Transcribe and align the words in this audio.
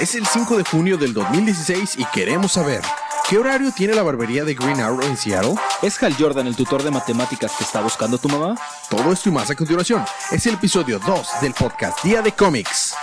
Es 0.00 0.14
el 0.14 0.26
5 0.26 0.56
de 0.56 0.64
junio 0.64 0.96
del 0.96 1.12
2016 1.12 1.96
y 1.98 2.04
queremos 2.06 2.52
saber, 2.52 2.80
¿qué 3.28 3.36
horario 3.36 3.70
tiene 3.70 3.92
la 3.94 4.02
barbería 4.02 4.44
de 4.44 4.54
Green 4.54 4.80
Arrow 4.80 5.02
en 5.02 5.14
Seattle? 5.14 5.56
¿Es 5.82 6.02
Hal 6.02 6.16
Jordan 6.18 6.46
el 6.46 6.56
tutor 6.56 6.82
de 6.82 6.90
matemáticas 6.90 7.52
que 7.52 7.64
está 7.64 7.82
buscando 7.82 8.16
tu 8.16 8.30
mamá? 8.30 8.54
Todo 8.88 9.12
esto 9.12 9.28
y 9.28 9.32
más 9.32 9.50
a 9.50 9.54
continuación. 9.54 10.02
Es 10.30 10.46
el 10.46 10.54
episodio 10.54 10.98
2 11.00 11.28
del 11.42 11.52
podcast 11.52 12.02
Día 12.02 12.22
de 12.22 12.32
Cómics. 12.32 12.94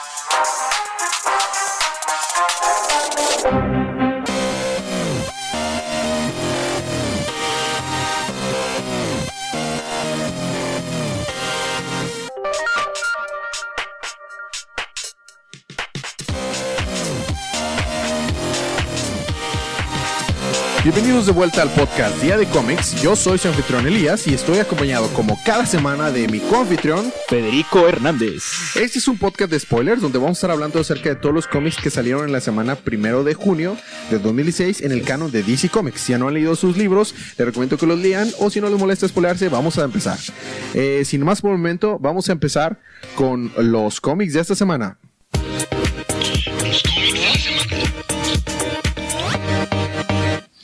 De 21.18 21.32
vuelta 21.32 21.64
al 21.64 21.71
podcast 21.71 22.21
Día 22.21 22.38
de 22.38 22.46
Cómics. 22.46 23.02
Yo 23.02 23.16
soy 23.16 23.39
su 23.39 23.48
anfitrión 23.48 23.88
Elías 23.88 24.28
y 24.28 24.36
estoy 24.36 24.60
acompañado 24.60 25.07
como 25.14 25.40
cada 25.43 25.66
semana 25.66 26.12
de 26.12 26.28
mi 26.28 26.40
coanfitrión 26.40 27.12
Federico 27.28 27.88
Hernández. 27.88 28.43
Este 28.76 29.00
es 29.00 29.07
un 29.07 29.18
podcast 29.18 29.50
de 29.50 29.60
spoilers 29.60 30.00
donde 30.00 30.20
vamos 30.20 30.38
a 30.38 30.40
estar 30.40 30.52
hablando 30.52 30.80
acerca 30.80 31.10
de 31.10 31.16
todos 31.16 31.34
los 31.34 31.48
cómics 31.48 31.78
que 31.78 31.90
salieron 31.90 32.23
en 32.23 32.31
la 32.31 32.40
semana 32.40 32.76
primero 32.76 33.23
de 33.23 33.34
junio 33.34 33.76
de 34.12 34.20
2016 34.20 34.81
en 34.81 34.92
el 34.92 35.02
canon 35.02 35.31
de 35.31 35.42
DC 35.42 35.70
Comics. 35.70 36.02
Si 36.02 36.12
ya 36.12 36.20
no 36.20 36.28
han 36.28 36.36
leído 36.36 36.56
sus 36.56 36.78
libros, 36.78 37.16
les 37.36 37.48
recomiendo 37.48 37.78
que 37.78 37.88
los 37.88 37.98
lean 37.98 38.30
o 38.38 38.52
si 38.52 38.62
no 38.62 38.70
les 38.70 38.80
molesta 38.80 39.08
spoilearse, 39.08 39.50
vamos 39.50 39.80
a 39.80 39.86
empezar. 39.86 40.20
Eh, 40.76 41.02
sin 41.04 41.26
más 41.26 41.42
por 41.42 41.50
momento, 41.50 41.98
vamos 42.00 42.30
a 42.30 42.34
empezar 42.34 42.80
con 43.16 43.52
los 43.58 44.00
cómics 44.00 44.34
de 44.34 44.42
esta 44.42 44.54
semana. 44.54 45.00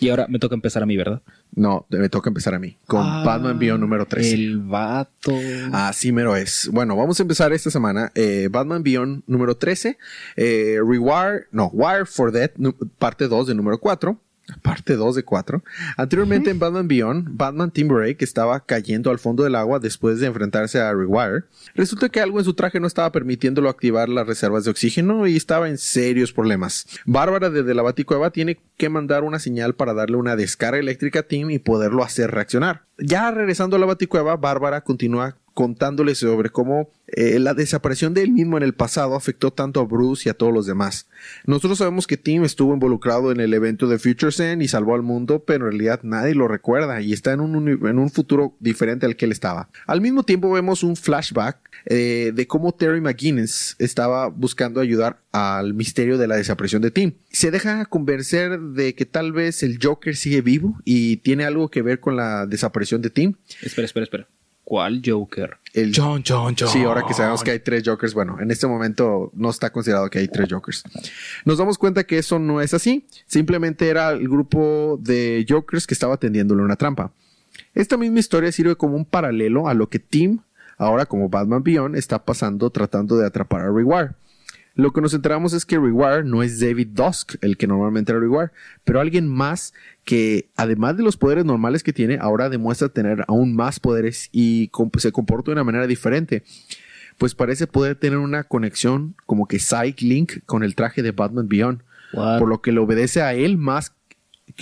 Y 0.04 0.10
ahora 0.10 0.28
me 0.30 0.40
toca 0.40 0.56
empezar 0.56 0.84
a 0.84 0.86
mí, 0.86 0.98
¿verdad? 0.98 1.22
No, 1.56 1.86
me 1.90 2.10
toca 2.10 2.30
empezar 2.30 2.54
a 2.54 2.60
mí, 2.60 2.78
con 2.88 3.02
Ah, 3.06 3.24
Batman 3.26 3.58
Beyond 3.60 3.82
número 3.82 4.06
13. 4.06 4.34
El 4.34 4.60
vato. 4.60 5.32
Así 5.72 6.12
mero 6.12 6.36
es. 6.36 6.70
Bueno, 6.72 6.96
vamos 6.96 7.20
a 7.20 7.24
empezar 7.24 7.54
esta 7.54 7.70
semana. 7.72 8.12
eh, 8.16 8.50
Batman 8.52 8.84
Beyond 8.84 9.24
número 9.28 9.56
13. 9.56 9.98
eh, 10.36 10.78
Rewire, 10.86 11.46
no, 11.52 11.68
Wire 11.74 12.06
for 12.06 12.32
Death, 12.32 12.54
parte 12.98 13.28
2 13.28 13.48
de 13.48 13.56
número 13.56 13.78
4. 13.80 14.20
Parte 14.62 14.96
2 14.96 15.16
de 15.16 15.24
4. 15.24 15.64
Anteriormente 15.96 16.50
en 16.50 16.60
Batman 16.60 16.88
Beyond, 16.88 17.30
Batman 17.32 17.72
Timberlake 17.72 18.26
estaba 18.26 18.60
cayendo 18.66 19.10
al 19.10 19.20
fondo 19.20 19.44
del 19.44 19.56
agua 19.56 19.80
después 19.80 20.20
de 20.20 20.28
enfrentarse 20.28 20.82
a 20.82 20.94
Rewire. 20.94 21.46
Resulta 21.76 22.10
que 22.10 22.20
algo 22.20 22.40
en 22.40 22.46
su 22.46 22.54
traje 22.54 22.82
no 22.82 22.88
estaba 22.88 23.12
permitiéndolo 23.14 23.70
activar 23.70 24.10
las 24.10 24.28
reservas 24.28 24.66
de 24.66 24.72
oxígeno 24.72 25.28
y 25.28 25.38
estaba 25.38 25.70
en 25.70 25.78
serios 25.78 26.34
problemas. 26.34 26.88
Bárbara 27.06 27.50
desde 27.50 27.74
la 27.74 27.84
Baticueva 27.84 28.32
tiene 28.32 28.60
que 28.76 28.90
mandar 28.90 29.24
una 29.24 29.40
señal 29.40 29.76
para 29.76 29.94
darle 29.94 30.18
una 30.18 30.36
descarga 30.36 30.80
eléctrica 30.80 31.20
a 31.20 31.24
Tim 31.24 31.50
y 31.50 31.60
poderlo 31.60 32.04
hacer 32.04 32.32
reaccionar. 32.32 32.84
Ya 32.98 33.32
regresando 33.32 33.78
a 33.78 33.80
la 33.80 33.86
Baticueva, 33.86 34.36
Bárbara 34.36 34.82
continúa 34.82 35.38
contándole 35.54 36.16
sobre 36.16 36.50
cómo 36.50 36.90
eh, 37.08 37.38
la 37.40 37.54
desaparición 37.54 38.14
de 38.14 38.24
él 38.24 38.32
mismo 38.32 38.58
en 38.58 38.64
el 38.64 38.74
pasado 38.74 39.16
afectó 39.16 39.52
tanto 39.52 39.80
a 39.80 39.86
Bruce 39.86 40.28
y 40.28 40.30
a 40.30 40.34
todos 40.34 40.54
los 40.54 40.66
demás. 40.66 41.08
Nosotros 41.46 41.78
sabemos 41.78 42.08
que 42.08 42.18
Tim 42.18 42.44
estuvo 42.44 42.74
involucrado 42.74 43.32
en 43.32 43.40
el 43.40 43.54
evento 43.54 43.88
de 43.88 44.00
Future 44.00 44.34
y 44.60 44.68
salvó 44.68 44.96
al 44.96 45.04
mundo, 45.04 45.44
pero 45.46 45.66
en 45.66 45.72
realidad 45.74 46.00
nadie 46.04 46.34
lo 46.34 46.48
recuerda 46.48 47.02
y 47.02 47.14
está 47.14 47.34
en 47.34 47.42
un, 47.42 47.68
en 47.70 48.00
un 48.00 48.10
futuro 48.10 48.56
diferente 48.60 49.06
al 49.06 49.16
que 49.16 49.26
él 49.26 49.32
estaba. 49.32 49.70
Al 49.86 50.02
mismo 50.02 50.24
tiempo 50.24 50.52
vemos 50.52 50.84
un 50.84 50.96
flashback 50.96 51.58
eh, 51.86 52.32
de 52.34 52.48
cómo 52.48 52.74
Terry 52.74 53.02
McGuinness 53.02 53.76
estaba 53.80 54.28
buscando 54.28 54.80
ayudar 54.80 55.20
al 55.32 55.74
misterio 55.74 56.18
de 56.18 56.28
la 56.28 56.36
desaparición 56.36 56.82
de 56.82 56.92
Tim. 56.92 57.14
Se 57.32 57.52
deja 57.52 57.86
convencer 57.86 58.60
de 58.60 58.96
que 58.96 59.06
tal 59.06 59.34
vez 59.34 59.64
el 59.64 59.78
Joker 59.82 60.16
sigue 60.16 60.42
vivo 60.42 60.80
y 60.86 61.18
tiene 61.18 61.46
algo 61.46 61.70
que 61.70 61.82
ver 61.82 62.00
con 62.00 62.16
la 62.16 62.46
desaparición 62.46 63.02
de 63.02 63.10
Tim. 63.10 63.34
Espera, 63.62 63.86
espera, 63.86 64.04
espera. 64.04 64.28
¿Cuál 64.64 65.02
Joker? 65.06 65.58
El 65.74 65.92
John, 65.96 66.24
John, 66.26 66.56
John. 66.58 66.70
Sí, 66.70 66.84
ahora 66.84 67.04
que 67.08 67.14
sabemos 67.14 67.44
que 67.44 67.52
hay 67.52 67.60
tres 67.60 67.84
Jokers, 67.86 68.14
bueno, 68.14 68.38
en 68.40 68.52
este 68.52 68.68
momento 68.68 69.32
no 69.34 69.50
está 69.50 69.72
considerado 69.72 70.10
que 70.10 70.20
hay 70.20 70.28
tres 70.28 70.48
Jokers. 70.50 70.84
Nos 71.46 71.58
damos 71.58 71.78
cuenta 71.78 72.04
que 72.04 72.18
eso 72.18 72.40
no 72.40 72.62
es 72.62 72.74
así, 72.74 73.08
simplemente 73.26 73.90
era 73.90 74.12
el 74.12 74.30
grupo 74.30 74.98
de 75.02 75.46
Jokers 75.50 75.88
que 75.88 75.94
estaba 75.94 76.18
tendiéndole 76.18 76.62
una 76.62 76.76
trampa. 76.76 77.12
Esta 77.74 77.98
misma 77.98 78.20
historia 78.20 78.52
sirve 78.52 78.76
como 78.76 78.96
un 78.96 79.06
paralelo 79.06 79.68
a 79.68 79.74
lo 79.74 79.90
que 79.90 80.00
Tim, 80.00 80.40
ahora 80.78 81.06
como 81.08 81.30
Batman 81.30 81.64
Beyond, 81.64 81.96
está 81.96 82.24
pasando 82.24 82.70
tratando 82.70 83.18
de 83.18 83.26
atrapar 83.26 83.62
a 83.62 83.72
Rewire. 83.72 84.12
Lo 84.76 84.92
que 84.92 85.02
nos 85.02 85.14
enteramos 85.14 85.54
es 85.54 85.66
que 85.66 85.78
Rewire 85.78 86.24
no 86.24 86.42
es 86.42 86.60
David 86.60 86.90
Dusk, 86.94 87.36
el 87.42 87.58
que 87.58 87.68
normalmente 87.68 88.12
era 88.12 88.20
Rewire, 88.20 88.52
pero 88.84 89.00
alguien 89.00 89.28
más 89.28 89.74
que, 90.04 90.50
además 90.56 90.98
de 90.98 91.04
los 91.04 91.16
poderes 91.16 91.46
normales 91.46 91.84
que 91.84 91.94
tiene, 91.94 92.18
ahora 92.20 92.50
demuestra 92.50 92.90
tener 92.90 93.24
aún 93.28 93.56
más 93.56 93.80
poderes 93.80 94.30
y 94.32 94.72
se 94.98 95.12
comporta 95.12 95.52
de 95.52 95.54
una 95.54 95.64
manera 95.64 95.86
diferente. 95.86 96.44
Pues 97.20 97.36
parece 97.36 97.68
poder 97.68 97.96
tener 97.96 98.18
una 98.18 98.46
conexión 98.46 99.16
como 99.28 99.48
que 99.48 99.60
Psych 99.60 100.02
Link 100.02 100.40
con 100.48 100.64
el 100.64 100.74
traje 100.74 101.04
de 101.04 101.12
Batman 101.12 101.48
Beyond, 101.48 101.84
What? 102.14 102.40
por 102.40 102.50
lo 102.50 102.62
que 102.62 102.72
le 102.72 102.80
obedece 102.80 103.22
a 103.22 103.36
él 103.36 103.58
más, 103.58 103.94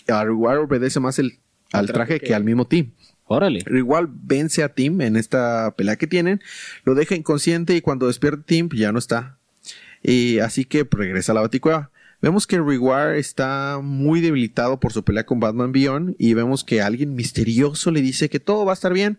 a 0.09 0.25
Rewire 0.25 0.57
obedece 0.57 0.99
más 0.99 1.19
el, 1.19 1.39
al 1.71 1.87
traje 1.87 2.19
que 2.19 2.35
al 2.35 2.43
mismo 2.43 2.67
Tim. 2.67 2.91
Órale. 3.25 3.63
Igual 3.65 4.09
vence 4.11 4.61
a 4.61 4.73
Tim 4.73 4.99
en 4.99 5.15
esta 5.15 5.73
pelea 5.77 5.95
que 5.95 6.05
tienen, 6.05 6.41
lo 6.83 6.95
deja 6.95 7.15
inconsciente 7.15 7.73
y 7.77 7.81
cuando 7.81 8.07
despierta 8.07 8.43
Tim 8.45 8.67
ya 8.73 8.91
no 8.91 8.99
está. 8.99 9.37
Y 10.03 10.39
así 10.39 10.65
que 10.65 10.85
pues, 10.85 10.99
regresa 10.99 11.31
a 11.31 11.35
la 11.35 11.41
baticueva. 11.41 11.91
Vemos 12.21 12.45
que 12.45 12.59
Rewire 12.59 13.17
está 13.17 13.79
muy 13.81 14.21
debilitado 14.21 14.79
por 14.79 14.93
su 14.93 15.03
pelea 15.03 15.25
con 15.25 15.39
Batman 15.39 15.71
Beyond 15.71 16.15
y 16.19 16.35
vemos 16.35 16.63
que 16.63 16.79
alguien 16.81 17.15
misterioso 17.15 17.89
le 17.89 18.01
dice 18.03 18.29
que 18.29 18.39
todo 18.39 18.63
va 18.63 18.73
a 18.73 18.75
estar 18.75 18.93
bien, 18.93 19.17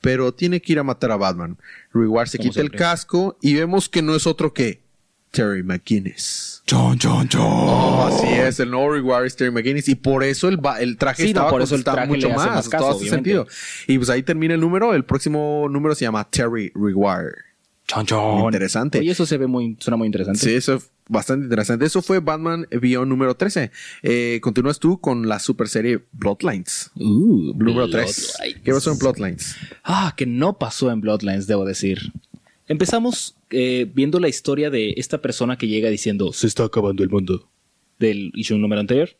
pero 0.00 0.32
tiene 0.32 0.62
que 0.62 0.72
ir 0.74 0.78
a 0.78 0.84
matar 0.84 1.10
a 1.10 1.16
Batman. 1.16 1.58
Rewire 1.92 2.28
se 2.28 2.38
Como 2.38 2.50
quita 2.50 2.60
el 2.60 2.70
casco 2.70 3.36
y 3.42 3.54
vemos 3.54 3.88
que 3.88 4.02
no 4.02 4.14
es 4.14 4.28
otro 4.28 4.52
que 4.54 4.82
Terry 5.32 5.64
McGuinness. 5.64 6.62
John, 6.70 6.96
John, 7.02 7.28
John. 7.32 7.42
Oh, 7.44 8.06
así 8.06 8.28
es, 8.32 8.60
el 8.60 8.70
nuevo 8.70 8.92
Rewire 8.92 9.26
es 9.26 9.34
Terry 9.34 9.50
McGuinness 9.50 9.88
y 9.88 9.96
por 9.96 10.22
eso 10.22 10.46
el, 10.48 10.56
ba- 10.56 10.80
el 10.80 10.96
traje 10.96 11.22
Sí, 11.24 11.28
no, 11.34 11.40
estaba 11.40 11.50
por 11.50 11.60
eso 11.62 11.74
el 11.74 11.80
costaba 11.80 11.96
traje 11.96 12.08
mucho 12.08 12.28
le 12.28 12.34
hace 12.34 12.46
más, 12.46 12.54
más 12.54 12.68
caso, 12.68 12.84
todo 12.84 12.90
hace 12.96 13.00
obviamente. 13.08 13.30
sentido. 13.30 13.46
Y 13.88 13.98
pues 13.98 14.10
ahí 14.10 14.22
termina 14.22 14.54
el 14.54 14.60
número, 14.60 14.94
el 14.94 15.04
próximo 15.04 15.66
número 15.68 15.96
se 15.96 16.04
llama 16.04 16.22
Terry 16.30 16.70
Rewire. 16.76 17.34
John, 17.92 18.06
John. 18.08 18.44
Interesante. 18.44 18.98
Oye, 18.98 19.10
eso 19.10 19.26
se 19.26 19.36
ve 19.36 19.46
muy, 19.46 19.76
suena 19.78 19.96
muy 19.96 20.06
interesante. 20.06 20.40
Sí, 20.40 20.54
eso 20.54 20.74
es 20.74 20.90
bastante 21.08 21.44
interesante. 21.44 21.84
Eso 21.84 22.02
fue 22.02 22.20
Batman 22.20 22.66
Beyond 22.70 23.08
número 23.08 23.36
13. 23.36 23.70
Eh, 24.02 24.38
continúas 24.42 24.78
tú 24.78 25.00
con 25.00 25.28
la 25.28 25.38
super 25.38 25.68
serie 25.68 26.04
Bloodlines. 26.12 26.90
Uh, 26.96 27.52
Número 27.54 27.88
3. 27.88 28.34
Bloodlines. 28.38 28.62
¿Qué 28.64 28.72
pasó 28.72 28.92
en 28.92 28.98
Bloodlines? 28.98 29.56
Ah, 29.82 30.14
que 30.16 30.26
no 30.26 30.58
pasó 30.58 30.90
en 30.90 31.00
Bloodlines, 31.00 31.46
debo 31.46 31.64
decir. 31.64 32.12
Empezamos 32.66 33.36
eh, 33.50 33.90
viendo 33.92 34.18
la 34.18 34.28
historia 34.28 34.70
de 34.70 34.94
esta 34.96 35.20
persona 35.20 35.58
que 35.58 35.68
llega 35.68 35.90
diciendo 35.90 36.32
se 36.32 36.46
está 36.46 36.64
acabando 36.64 37.02
el 37.02 37.10
mundo 37.10 37.50
del 37.98 38.32
issue 38.34 38.58
número 38.58 38.80
anterior. 38.80 39.10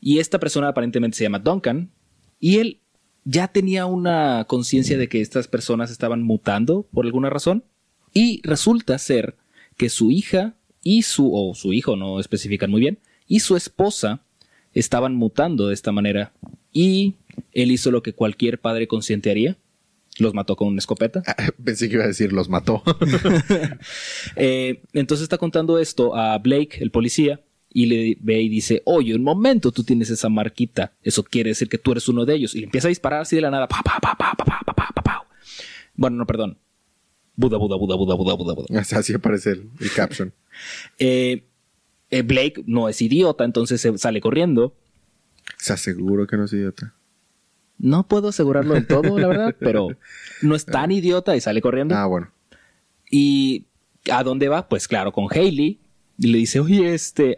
Y 0.00 0.18
esta 0.18 0.38
persona 0.38 0.68
aparentemente 0.68 1.16
se 1.16 1.24
llama 1.24 1.40
Duncan. 1.40 1.90
Y 2.38 2.58
él 2.58 2.80
ya 3.24 3.48
tenía 3.48 3.86
una 3.86 4.44
conciencia 4.48 4.98
de 4.98 5.08
que 5.08 5.20
estas 5.20 5.48
personas 5.48 5.90
estaban 5.90 6.22
mutando 6.22 6.86
por 6.92 7.04
alguna 7.04 7.30
razón. 7.30 7.64
Y 8.12 8.40
resulta 8.44 8.98
ser 8.98 9.36
que 9.76 9.88
su 9.88 10.10
hija 10.10 10.54
y 10.82 11.02
su, 11.02 11.30
o 11.34 11.54
su 11.54 11.72
hijo, 11.72 11.96
no 11.96 12.20
especifican 12.20 12.70
muy 12.70 12.80
bien, 12.80 12.98
y 13.26 13.40
su 13.40 13.56
esposa 13.56 14.20
estaban 14.74 15.14
mutando 15.14 15.68
de 15.68 15.74
esta 15.74 15.92
manera. 15.92 16.32
Y 16.72 17.14
él 17.52 17.70
hizo 17.70 17.90
lo 17.90 18.02
que 18.02 18.14
cualquier 18.14 18.58
padre 18.58 18.86
consciente 18.86 19.30
haría. 19.30 19.56
Los 20.18 20.34
mató 20.34 20.56
con 20.56 20.68
una 20.68 20.78
escopeta. 20.78 21.22
Ah, 21.26 21.36
pensé 21.64 21.88
que 21.88 21.94
iba 21.94 22.04
a 22.04 22.08
decir 22.08 22.32
los 22.32 22.48
mató. 22.48 22.82
Eh, 24.36 24.82
entonces 24.92 25.24
está 25.24 25.38
contando 25.38 25.78
esto 25.78 26.14
a 26.14 26.38
Blake, 26.38 26.78
el 26.80 26.90
policía, 26.90 27.40
y 27.72 27.86
le 27.86 28.16
ve 28.20 28.42
y 28.42 28.48
dice, 28.48 28.82
oye, 28.84 29.14
un 29.14 29.22
momento, 29.22 29.72
tú 29.72 29.84
tienes 29.84 30.10
esa 30.10 30.28
marquita. 30.28 30.92
Eso 31.02 31.22
quiere 31.22 31.50
decir 31.50 31.68
que 31.68 31.78
tú 31.78 31.92
eres 31.92 32.08
uno 32.08 32.24
de 32.24 32.34
ellos. 32.34 32.54
Y 32.54 32.58
le 32.58 32.64
empieza 32.64 32.88
a 32.88 32.90
disparar 32.90 33.22
así 33.22 33.36
de 33.36 33.42
la 33.42 33.50
nada. 33.50 33.66
Pa, 33.68 33.82
pa, 33.82 33.98
pa, 34.00 34.12
bueno, 35.94 36.16
no, 36.16 36.26
perdón. 36.26 36.58
Buda, 37.36 37.56
Buda, 37.56 37.76
Buda, 37.76 37.96
Buda, 37.96 38.14
Buda, 38.14 38.34
Buda, 38.34 38.54
Buda. 38.54 38.80
Así 38.80 39.14
aparece 39.14 39.50
el, 39.52 39.70
el 39.80 39.92
caption. 39.92 40.32
Eh, 40.98 41.44
eh, 42.10 42.20
Blake 42.20 42.62
no 42.66 42.90
es 42.90 43.00
idiota, 43.00 43.44
entonces 43.44 43.80
se 43.80 43.96
sale 43.96 44.20
corriendo. 44.20 44.76
Se 45.56 45.72
aseguro 45.72 46.26
que 46.26 46.36
no 46.36 46.44
es 46.44 46.52
idiota. 46.52 46.94
No 47.78 48.06
puedo 48.06 48.28
asegurarlo 48.28 48.74
del 48.74 48.86
todo, 48.86 49.18
la 49.18 49.28
verdad, 49.28 49.56
pero 49.60 49.88
no 50.42 50.54
es 50.54 50.66
tan 50.66 50.92
idiota 50.92 51.34
y 51.34 51.40
sale 51.40 51.62
corriendo. 51.62 51.96
Ah, 51.96 52.04
bueno. 52.04 52.30
¿Y 53.10 53.64
a 54.10 54.22
dónde 54.22 54.48
va? 54.48 54.68
Pues 54.68 54.86
claro, 54.86 55.10
con 55.10 55.26
Hailey. 55.30 55.80
Y 56.18 56.26
le 56.26 56.38
dice, 56.38 56.60
oye, 56.60 56.92
este, 56.92 57.34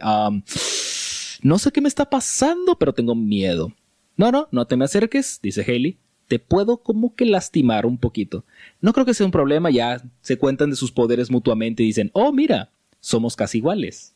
no 1.41 1.57
sé 1.57 1.71
qué 1.71 1.79
me 1.79 1.87
está 1.87 2.09
pasando, 2.09 2.77
pero 2.77 2.93
tengo 2.93 3.15
miedo. 3.15 3.71
No, 4.17 4.31
no, 4.31 4.49
no 4.51 4.67
te 4.67 4.75
me 4.75 4.85
acerques, 4.85 5.39
dice 5.41 5.63
Hailey. 5.65 5.97
Te 6.27 6.39
puedo 6.39 6.77
como 6.77 7.15
que 7.15 7.25
lastimar 7.25 7.85
un 7.85 7.97
poquito. 7.97 8.43
No 8.81 8.93
creo 8.93 9.05
que 9.05 9.13
sea 9.13 9.25
un 9.25 9.31
problema, 9.31 9.69
ya 9.69 10.01
se 10.21 10.37
cuentan 10.37 10.71
de 10.71 10.75
sus 10.75 10.91
poderes 10.91 11.29
mutuamente 11.29 11.83
y 11.83 11.87
dicen, 11.87 12.09
oh, 12.13 12.31
mira, 12.31 12.71
somos 12.99 13.35
casi 13.35 13.59
iguales. 13.59 14.13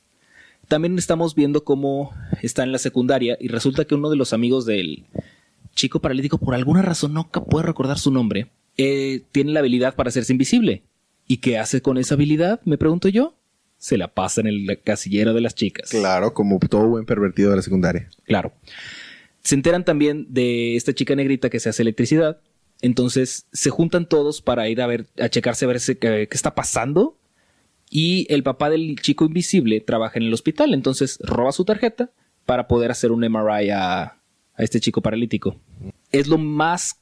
También 0.68 0.98
estamos 0.98 1.36
viendo 1.36 1.64
cómo 1.64 2.12
está 2.42 2.64
en 2.64 2.72
la 2.72 2.78
secundaria 2.78 3.38
y 3.40 3.48
resulta 3.48 3.86
que 3.86 3.96
uno 3.96 4.10
de 4.10 4.16
los 4.16 4.34
amigos 4.34 4.66
del 4.66 5.06
chico 5.76 6.00
paralítico, 6.00 6.38
por 6.38 6.56
alguna 6.56 6.82
razón 6.82 7.14
no 7.14 7.30
puede 7.30 7.66
recordar 7.66 7.98
su 7.98 8.12
nombre, 8.12 8.50
eh, 8.78 9.24
tiene 9.32 9.52
la 9.52 9.60
habilidad 9.60 9.96
para 9.96 10.10
hacerse 10.10 10.34
invisible. 10.34 10.84
¿Y 11.28 11.38
qué 11.38 11.58
hace 11.58 11.82
con 11.82 11.98
esa 11.98 12.16
habilidad? 12.16 12.62
Me 12.66 12.78
pregunto 12.78 13.08
yo. 13.08 13.36
Se 13.78 13.98
la 13.98 14.10
pasa 14.10 14.42
en 14.42 14.48
el 14.48 14.82
casillero 14.84 15.34
de 15.34 15.42
las 15.42 15.56
chicas. 15.56 15.90
Claro, 15.90 16.34
como 16.34 16.60
todo 16.60 16.88
buen 16.88 17.06
pervertido 17.06 17.52
de 17.52 17.58
la 17.58 17.62
secundaria. 17.62 18.10
Claro. 18.26 18.52
Se 19.44 19.56
enteran 19.56 19.86
también 19.86 20.28
de 20.30 20.76
esta 20.76 20.94
chica 20.94 21.16
negrita 21.16 21.50
que 21.50 21.60
se 21.60 21.70
hace 21.70 21.82
electricidad. 21.82 22.40
Entonces 22.82 23.48
se 23.52 23.70
juntan 23.70 24.08
todos 24.08 24.42
para 24.42 24.70
ir 24.70 24.82
a 24.82 24.88
ver, 24.88 25.08
a 25.20 25.30
checarse 25.30 25.66
a 25.66 25.68
ver 25.68 25.80
qué, 26.00 26.28
está 26.32 26.56
pasando. 26.56 27.18
Y 27.90 28.28
el 28.32 28.44
papá 28.44 28.70
del 28.70 29.00
chico 29.02 29.26
invisible 29.26 29.82
trabaja 29.82 30.20
en 30.20 30.24
el 30.24 30.34
hospital. 30.34 30.74
Entonces 30.74 31.18
roba 31.22 31.52
su 31.52 31.66
tarjeta 31.66 32.12
para 32.46 32.68
poder 32.68 32.92
hacer 32.92 33.12
un 33.12 33.22
MRI 33.22 33.70
a, 33.72 34.02
a 34.04 34.18
este 34.58 34.80
chico 34.80 35.02
paralítico. 35.02 35.56
Es 36.12 36.28
lo 36.28 36.38
más 36.38 37.00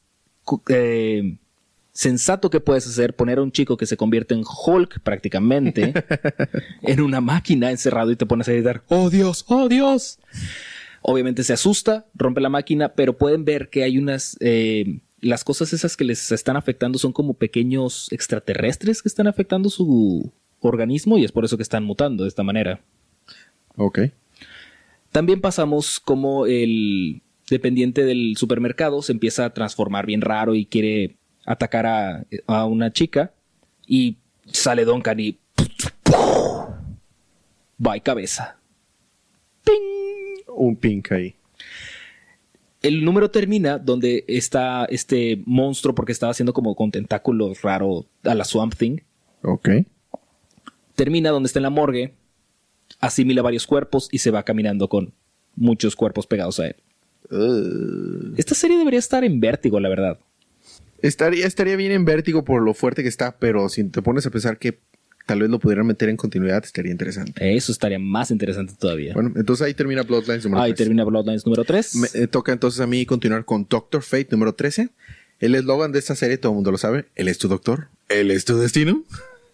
eh, 0.69 1.37
sensato 1.91 2.49
que 2.51 2.59
puedes 2.59 2.85
hacer 2.87 3.15
poner 3.15 3.39
a 3.39 3.41
un 3.41 3.51
chico 3.51 3.75
que 3.75 3.87
se 3.87 3.97
convierte 3.97 4.35
en 4.35 4.43
Hulk 4.45 4.99
prácticamente 5.01 5.93
en 6.83 7.01
una 7.01 7.21
máquina 7.21 7.71
encerrado 7.71 8.11
y 8.11 8.15
te 8.15 8.27
pones 8.27 8.47
a 8.47 8.51
gritar, 8.51 8.83
oh 8.87 9.09
Dios, 9.09 9.43
oh 9.47 9.67
Dios. 9.67 10.19
Obviamente 11.01 11.43
se 11.43 11.53
asusta, 11.53 12.05
rompe 12.13 12.41
la 12.41 12.49
máquina, 12.49 12.93
pero 12.93 13.17
pueden 13.17 13.45
ver 13.45 13.69
que 13.69 13.83
hay 13.83 13.97
unas... 13.97 14.37
Eh, 14.39 14.99
las 15.19 15.43
cosas 15.43 15.73
esas 15.73 15.97
que 15.97 16.03
les 16.03 16.31
están 16.31 16.57
afectando 16.57 16.99
son 16.99 17.11
como 17.11 17.33
pequeños 17.33 18.07
extraterrestres 18.11 19.01
que 19.01 19.09
están 19.09 19.25
afectando 19.27 19.69
su 19.69 20.31
organismo 20.59 21.17
y 21.17 21.23
es 21.23 21.31
por 21.31 21.43
eso 21.43 21.57
que 21.57 21.63
están 21.63 21.83
mutando 21.83 22.23
de 22.23 22.29
esta 22.29 22.43
manera. 22.43 22.81
Ok. 23.75 23.99
También 25.11 25.41
pasamos 25.41 25.99
como 25.99 26.45
el 26.45 27.21
dependiente 27.49 28.03
del 28.03 28.35
supermercado 28.37 29.01
se 29.01 29.13
empieza 29.13 29.45
a 29.45 29.53
transformar 29.53 30.05
bien 30.05 30.21
raro 30.21 30.53
y 30.53 30.65
quiere 30.65 31.15
atacar 31.45 31.85
a, 31.85 32.65
una 32.65 32.91
chica 32.91 33.33
y 33.85 34.17
sale 34.51 34.83
Duncan 34.83 35.19
y 35.19 35.39
va 37.85 37.95
y 37.95 38.01
cabeza. 38.01 38.57
¡Ping! 39.63 39.96
Un 40.57 40.75
pink 40.75 41.11
ahí. 41.11 41.35
El 42.81 43.03
número 43.03 43.31
termina 43.31 43.77
donde 43.77 44.23
está 44.27 44.85
este 44.85 45.41
monstruo 45.45 45.95
porque 45.95 46.11
estaba 46.11 46.31
haciendo 46.31 46.53
como 46.53 46.75
con 46.75 46.91
tentáculos 46.91 47.61
raro 47.61 48.05
a 48.23 48.35
la 48.35 48.45
Swamp 48.45 48.75
Thing. 48.75 48.99
Ok. 49.41 49.69
Termina 50.95 51.31
donde 51.31 51.47
está 51.47 51.59
en 51.59 51.63
la 51.63 51.69
morgue, 51.69 52.13
asimila 52.99 53.41
varios 53.41 53.67
cuerpos 53.67 54.09
y 54.11 54.19
se 54.19 54.31
va 54.31 54.43
caminando 54.43 54.89
con 54.89 55.13
muchos 55.55 55.95
cuerpos 55.95 56.27
pegados 56.27 56.59
a 56.59 56.67
él. 56.67 56.75
Esta 58.37 58.55
serie 58.55 58.77
debería 58.77 58.99
estar 58.99 59.23
en 59.23 59.39
vértigo, 59.39 59.79
la 59.79 59.89
verdad. 59.89 60.19
Estaría, 60.99 61.45
estaría 61.45 61.75
bien 61.75 61.91
en 61.91 62.05
vértigo 62.05 62.43
por 62.43 62.61
lo 62.61 62.73
fuerte 62.73 63.03
que 63.03 63.09
está, 63.09 63.37
pero 63.37 63.69
si 63.69 63.83
te 63.83 64.01
pones 64.01 64.25
a 64.25 64.31
pensar 64.31 64.57
que 64.57 64.79
tal 65.27 65.41
vez 65.41 65.49
lo 65.49 65.59
pudieran 65.59 65.85
meter 65.85 66.09
en 66.09 66.17
continuidad, 66.17 66.63
estaría 66.63 66.91
interesante. 66.91 67.55
Eso 67.55 67.71
estaría 67.71 67.99
más 67.99 68.31
interesante 68.31 68.73
todavía. 68.79 69.13
Bueno, 69.13 69.33
entonces 69.35 69.67
ahí 69.67 69.73
termina 69.73 70.01
Bloodlines 70.03 70.45
número 70.45 70.63
3. 70.63 70.71
Ahí 70.71 70.73
termina 70.73 71.03
Bloodlines 71.03 71.45
número 71.45 71.65
3. 71.65 71.95
Me 71.95 72.07
eh, 72.13 72.27
toca 72.27 72.53
entonces 72.53 72.79
a 72.79 72.87
mí 72.87 73.05
continuar 73.05 73.43
con 73.45 73.67
Doctor 73.69 74.01
Fate 74.01 74.29
número 74.31 74.55
13. 74.55 74.89
El 75.39 75.53
eslogan 75.53 75.91
de 75.91 75.99
esta 75.99 76.15
serie, 76.15 76.37
todo 76.37 76.53
el 76.53 76.55
mundo 76.55 76.71
lo 76.71 76.77
sabe. 76.77 77.05
Él 77.15 77.27
es 77.27 77.37
tu 77.37 77.49
doctor. 77.49 77.89
Él 78.07 78.31
es 78.31 78.45
tu 78.45 78.57
destino. 78.57 79.03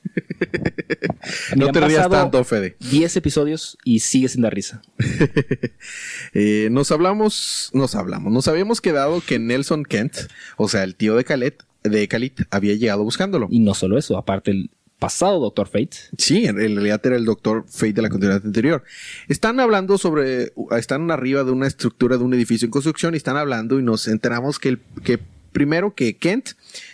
no 1.55 1.71
te 1.71 1.81
rías 1.81 2.07
tanto, 2.07 2.43
Fede. 2.43 2.77
10 2.91 3.17
episodios 3.17 3.77
y 3.83 3.99
sigue 3.99 4.29
sin 4.29 4.43
dar 4.43 4.53
risa. 4.53 4.81
Eh, 6.35 6.69
nos 6.71 6.91
hablamos, 6.91 7.69
nos 7.73 7.93
hablamos, 7.93 8.31
nos 8.31 8.47
habíamos 8.47 8.81
quedado 8.81 9.21
que 9.21 9.37
Nelson 9.37 9.83
Kent, 9.83 10.15
o 10.57 10.67
sea, 10.67 10.83
el 10.83 10.95
tío 10.95 11.15
de 11.15 11.23
Khaled, 11.23 11.53
de 11.83 12.07
Khalid, 12.07 12.31
había 12.49 12.73
llegado 12.73 13.03
buscándolo. 13.03 13.47
Y 13.51 13.59
no 13.59 13.75
solo 13.75 13.99
eso, 13.99 14.17
aparte 14.17 14.51
el 14.51 14.71
pasado 15.03 15.41
Doctor 15.41 15.67
Fate. 15.67 15.97
Sí, 16.17 16.45
en 16.45 16.55
realidad 16.55 17.01
era 17.03 17.17
el 17.17 17.25
Doctor 17.25 17.65
Fate 17.67 17.91
de 17.91 18.01
la 18.01 18.09
continuidad 18.09 18.41
anterior. 18.45 18.85
Están 19.27 19.59
hablando 19.59 19.97
sobre, 19.97 20.53
están 20.77 21.11
arriba 21.11 21.43
de 21.43 21.51
una 21.51 21.67
estructura 21.67 22.17
de 22.17 22.23
un 22.23 22.33
edificio 22.33 22.65
en 22.65 22.71
construcción 22.71 23.13
y 23.13 23.17
están 23.17 23.35
hablando 23.35 23.77
y 23.81 23.83
nos 23.83 24.07
enteramos 24.07 24.59
que, 24.59 24.69
el, 24.69 24.79
que 25.03 25.19
primero 25.51 25.93
que 25.93 26.15
Kent 26.15 26.51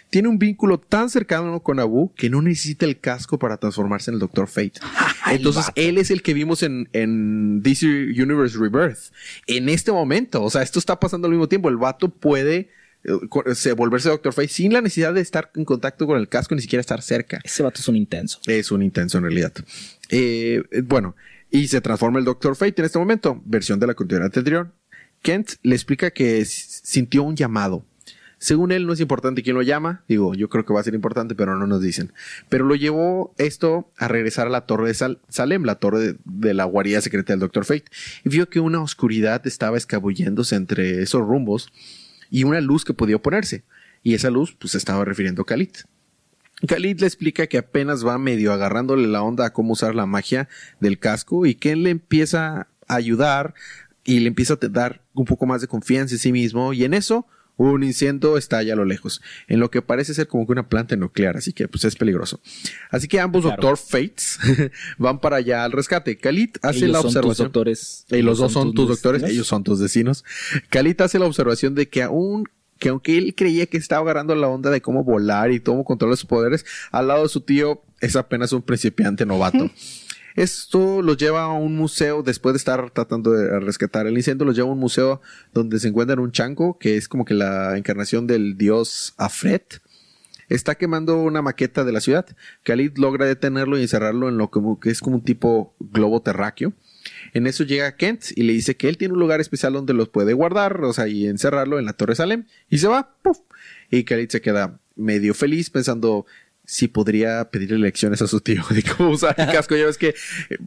tiene 0.09 0.27
un 0.27 0.39
vínculo 0.39 0.79
tan 0.79 1.11
cercano 1.11 1.59
con 1.59 1.79
Abu 1.79 2.11
que 2.15 2.31
no 2.31 2.41
necesita 2.41 2.87
el 2.87 2.99
casco 2.99 3.37
para 3.37 3.57
transformarse 3.57 4.09
en 4.09 4.15
el 4.15 4.19
Doctor 4.19 4.47
Fate. 4.47 4.79
Entonces, 5.31 5.65
él 5.75 5.99
es 5.99 6.09
el 6.09 6.23
que 6.23 6.33
vimos 6.33 6.63
en, 6.63 6.89
en, 6.93 7.61
DC 7.61 7.85
Universe 7.85 8.57
Rebirth. 8.57 9.13
En 9.45 9.69
este 9.69 9.91
momento, 9.91 10.41
o 10.41 10.49
sea, 10.49 10.63
esto 10.63 10.79
está 10.79 10.99
pasando 10.99 11.27
al 11.27 11.31
mismo 11.33 11.47
tiempo. 11.47 11.69
El 11.69 11.77
vato 11.77 12.09
puede 12.09 12.71
eh, 13.03 13.73
volverse 13.73 14.09
Doctor 14.09 14.33
Fate 14.33 14.47
sin 14.47 14.73
la 14.73 14.81
necesidad 14.81 15.13
de 15.13 15.21
estar 15.21 15.51
en 15.55 15.65
contacto 15.65 16.07
con 16.07 16.17
el 16.17 16.27
casco, 16.27 16.55
ni 16.55 16.61
siquiera 16.61 16.81
estar 16.81 17.01
cerca. 17.01 17.39
Ese 17.43 17.63
vato 17.63 17.79
es 17.79 17.87
un 17.87 17.95
intenso. 17.95 18.39
Es 18.45 18.71
un 18.71 18.81
intenso 18.81 19.17
en 19.17 19.23
realidad. 19.23 19.53
Eh, 20.09 20.63
bueno, 20.83 21.15
y 21.49 21.67
se 21.67 21.81
transforma 21.81 22.19
el 22.19 22.25
Doctor 22.25 22.55
Fate 22.55 22.81
en 22.81 22.85
este 22.85 22.99
momento, 22.99 23.41
versión 23.45 23.79
de 23.79 23.87
la 23.87 23.93
continuidad 23.93 24.35
anterior. 24.35 24.71
Kent 25.21 25.53
le 25.63 25.75
explica 25.75 26.11
que 26.11 26.45
sintió 26.45 27.23
un 27.23 27.35
llamado 27.35 27.85
según 28.39 28.71
él 28.71 28.87
no 28.87 28.93
es 28.93 29.01
importante 29.01 29.43
quién 29.43 29.55
lo 29.55 29.61
llama, 29.61 30.03
digo, 30.07 30.33
yo 30.33 30.47
creo 30.47 30.65
que 30.65 30.73
va 30.73 30.79
a 30.79 30.83
ser 30.83 30.95
importante, 30.95 31.35
pero 31.35 31.57
no 31.57 31.67
nos 31.67 31.81
dicen. 31.81 32.13
Pero 32.47 32.65
lo 32.65 32.73
llevó 32.75 33.33
esto 33.37 33.91
a 33.97 34.07
regresar 34.07 34.47
a 34.47 34.49
la 34.49 34.65
torre 34.65 34.87
de 34.87 35.17
Salem, 35.27 35.63
la 35.65 35.75
torre 35.75 36.15
de, 36.23 36.53
la 36.53 36.63
guarida 36.63 37.01
secreta 37.01 37.33
del 37.33 37.41
Dr. 37.41 37.65
Fate, 37.65 37.85
y 38.23 38.29
vio 38.29 38.49
que 38.49 38.61
una 38.61 38.81
oscuridad 38.81 39.45
estaba 39.45 39.77
escabulléndose 39.77 40.55
entre 40.55 41.03
esos 41.03 41.21
rumbos 41.21 41.69
y 42.29 42.43
una 42.43 42.61
luz 42.61 42.85
que 42.85 42.93
podía 42.93 43.17
oponerse. 43.17 43.63
Y 44.03 44.13
esa 44.13 44.29
luz, 44.29 44.55
pues, 44.57 44.75
estaba 44.75 45.03
refiriendo 45.05 45.41
a 45.41 45.45
Khalid. 45.45 45.71
Khalid 46.67 46.99
le 46.99 47.07
explica 47.07 47.47
que 47.47 47.57
apenas 47.57 48.05
va 48.05 48.17
medio 48.17 48.51
agarrándole 48.51 49.07
la 49.07 49.21
onda 49.21 49.45
a 49.45 49.53
cómo 49.53 49.73
usar 49.73 49.95
la 49.95 50.05
magia 50.05 50.49
del 50.79 50.99
casco 50.99 51.45
y 51.45 51.55
que 51.55 51.71
él 51.71 51.83
le 51.83 51.89
empieza 51.89 52.67
a 52.87 52.95
ayudar 52.95 53.53
y 54.03 54.19
le 54.19 54.27
empieza 54.27 54.55
a 54.55 54.67
dar 54.67 55.01
un 55.13 55.25
poco 55.25 55.45
más 55.45 55.61
de 55.61 55.67
confianza 55.67 56.15
en 56.15 56.19
sí 56.19 56.31
mismo 56.31 56.73
y 56.73 56.83
en 56.83 56.93
eso 56.93 57.27
un 57.59 57.83
incendio 57.83 58.37
estalla 58.37 58.73
a 58.73 58.75
lo 58.77 58.85
lejos, 58.85 59.21
en 59.49 59.59
lo 59.59 59.69
que 59.69 59.81
parece 59.81 60.13
ser 60.13 60.27
como 60.27 60.45
que 60.45 60.53
una 60.53 60.69
planta 60.69 60.95
nuclear, 60.95 61.35
así 61.35 61.51
que 61.51 61.67
pues 61.67 61.83
es 61.83 61.97
peligroso. 61.97 62.39
Así 62.89 63.09
que 63.09 63.19
ambos 63.19 63.43
Doctor 63.43 63.77
Fates 63.77 64.39
van 64.97 65.19
para 65.19 65.37
allá 65.37 65.65
al 65.65 65.73
rescate. 65.73 66.17
Khalid 66.17 66.51
hace 66.61 66.87
la 66.87 67.01
observación. 67.01 67.47
doctores, 67.47 68.05
y 68.09 68.21
los 68.21 68.37
dos 68.37 68.53
son 68.53 68.73
tus, 68.73 68.87
doctores, 68.87 69.23
ellos 69.23 69.45
son 69.45 69.63
tus 69.65 69.81
vecinos. 69.81 70.23
Khalid 70.69 71.01
hace 71.01 71.19
la 71.19 71.25
observación 71.25 71.75
de 71.75 71.89
que 71.89 72.01
aún 72.01 72.45
que 72.77 72.87
aunque 72.87 73.17
él 73.17 73.35
creía 73.35 73.65
que 73.65 73.75
estaba 73.75 74.03
agarrando 74.03 74.33
la 74.35 74.47
onda 74.47 74.69
de 74.69 74.81
cómo 74.81 75.03
volar 75.03 75.51
y 75.51 75.59
cómo 75.59 75.83
controlar 75.83 76.15
sus 76.15 76.27
poderes, 76.27 76.65
al 76.91 77.09
lado 77.09 77.23
de 77.23 77.29
su 77.29 77.41
tío 77.41 77.81
es 77.99 78.15
apenas 78.15 78.53
un 78.53 78.61
principiante 78.61 79.25
novato. 79.25 79.69
Esto 80.39 81.01
los 81.01 81.17
lleva 81.17 81.43
a 81.43 81.51
un 81.51 81.75
museo, 81.75 82.23
después 82.23 82.53
de 82.53 82.59
estar 82.59 82.91
tratando 82.91 83.33
de 83.33 83.59
rescatar 83.59 84.07
el 84.07 84.15
incendio, 84.15 84.45
los 84.45 84.55
lleva 84.55 84.69
a 84.69 84.71
un 84.71 84.79
museo 84.79 85.19
donde 85.53 85.81
se 85.81 85.89
encuentra 85.89 86.21
un 86.21 86.31
chanco, 86.31 86.79
que 86.79 86.95
es 86.95 87.09
como 87.09 87.25
que 87.25 87.33
la 87.33 87.77
encarnación 87.77 88.25
del 88.25 88.57
dios 88.57 89.13
Afret. 89.17 89.81
Está 90.47 90.75
quemando 90.75 91.21
una 91.21 91.41
maqueta 91.41 91.83
de 91.83 91.91
la 91.91 91.99
ciudad. 91.99 92.25
Khalid 92.63 92.97
logra 92.99 93.25
detenerlo 93.25 93.77
y 93.77 93.81
encerrarlo 93.81 94.29
en 94.29 94.37
lo 94.37 94.49
que 94.79 94.89
es 94.89 95.01
como 95.01 95.17
un 95.17 95.25
tipo 95.25 95.75
globo 95.77 96.21
terráqueo. 96.21 96.71
En 97.33 97.45
eso 97.45 97.65
llega 97.65 97.97
Kent 97.97 98.27
y 98.33 98.43
le 98.43 98.53
dice 98.53 98.77
que 98.77 98.87
él 98.87 98.97
tiene 98.97 99.15
un 99.15 99.19
lugar 99.19 99.41
especial 99.41 99.73
donde 99.73 99.93
los 99.93 100.07
puede 100.07 100.31
guardar, 100.31 100.81
o 100.85 100.93
sea, 100.93 101.09
y 101.09 101.27
encerrarlo 101.27 101.79
en 101.79 101.85
la 101.85 101.91
Torre 101.91 102.15
Salem. 102.15 102.45
Y 102.69 102.77
se 102.77 102.87
va, 102.87 103.13
Y 103.91 104.05
Khalid 104.05 104.29
se 104.29 104.39
queda 104.39 104.79
medio 104.95 105.33
feliz 105.33 105.69
pensando, 105.69 106.25
si 106.69 106.87
podría 106.87 107.49
pedirle 107.49 107.79
lecciones 107.79 108.21
a 108.21 108.27
su 108.27 108.41
tío 108.41 108.61
de 108.69 108.83
cómo 108.83 109.09
usar 109.09 109.33
el 109.39 109.47
casco. 109.47 109.75
Ya 109.75 109.87
ves 109.87 109.97
que 109.97 110.13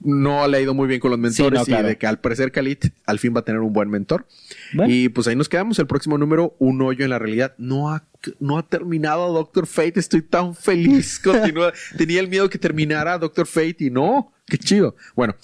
no 0.02 0.48
le 0.48 0.56
ha 0.56 0.60
ido 0.60 0.74
muy 0.74 0.88
bien 0.88 0.98
con 0.98 1.12
los 1.12 1.20
mentores 1.20 1.68
y 1.68 1.70
de 1.70 1.96
que 1.96 2.08
al 2.08 2.18
parecer 2.18 2.50
Khalid 2.50 2.78
al 3.06 3.20
fin 3.20 3.32
va 3.36 3.40
a 3.40 3.44
tener 3.44 3.60
un 3.60 3.72
buen 3.72 3.88
mentor. 3.88 4.26
Y 4.88 5.10
pues 5.10 5.28
ahí 5.28 5.36
nos 5.36 5.48
quedamos. 5.48 5.78
El 5.78 5.86
próximo 5.86 6.18
número, 6.18 6.56
Un 6.58 6.82
hoyo 6.82 7.04
en 7.04 7.10
la 7.10 7.20
realidad. 7.20 7.54
No 7.56 7.92
ha, 7.92 8.04
no 8.40 8.58
ha 8.58 8.66
terminado 8.68 9.32
Doctor 9.32 9.68
Fate. 9.68 10.00
Estoy 10.00 10.22
tan 10.22 10.56
feliz. 10.56 11.20
Continúa. 11.24 11.72
Tenía 11.96 12.18
el 12.18 12.26
miedo 12.26 12.50
que 12.50 12.58
terminara 12.58 13.16
Doctor 13.16 13.46
Fate 13.46 13.76
y 13.78 13.90
no. 13.90 14.32
Qué 14.46 14.58
chido. 14.58 14.96
Bueno. 15.14 15.36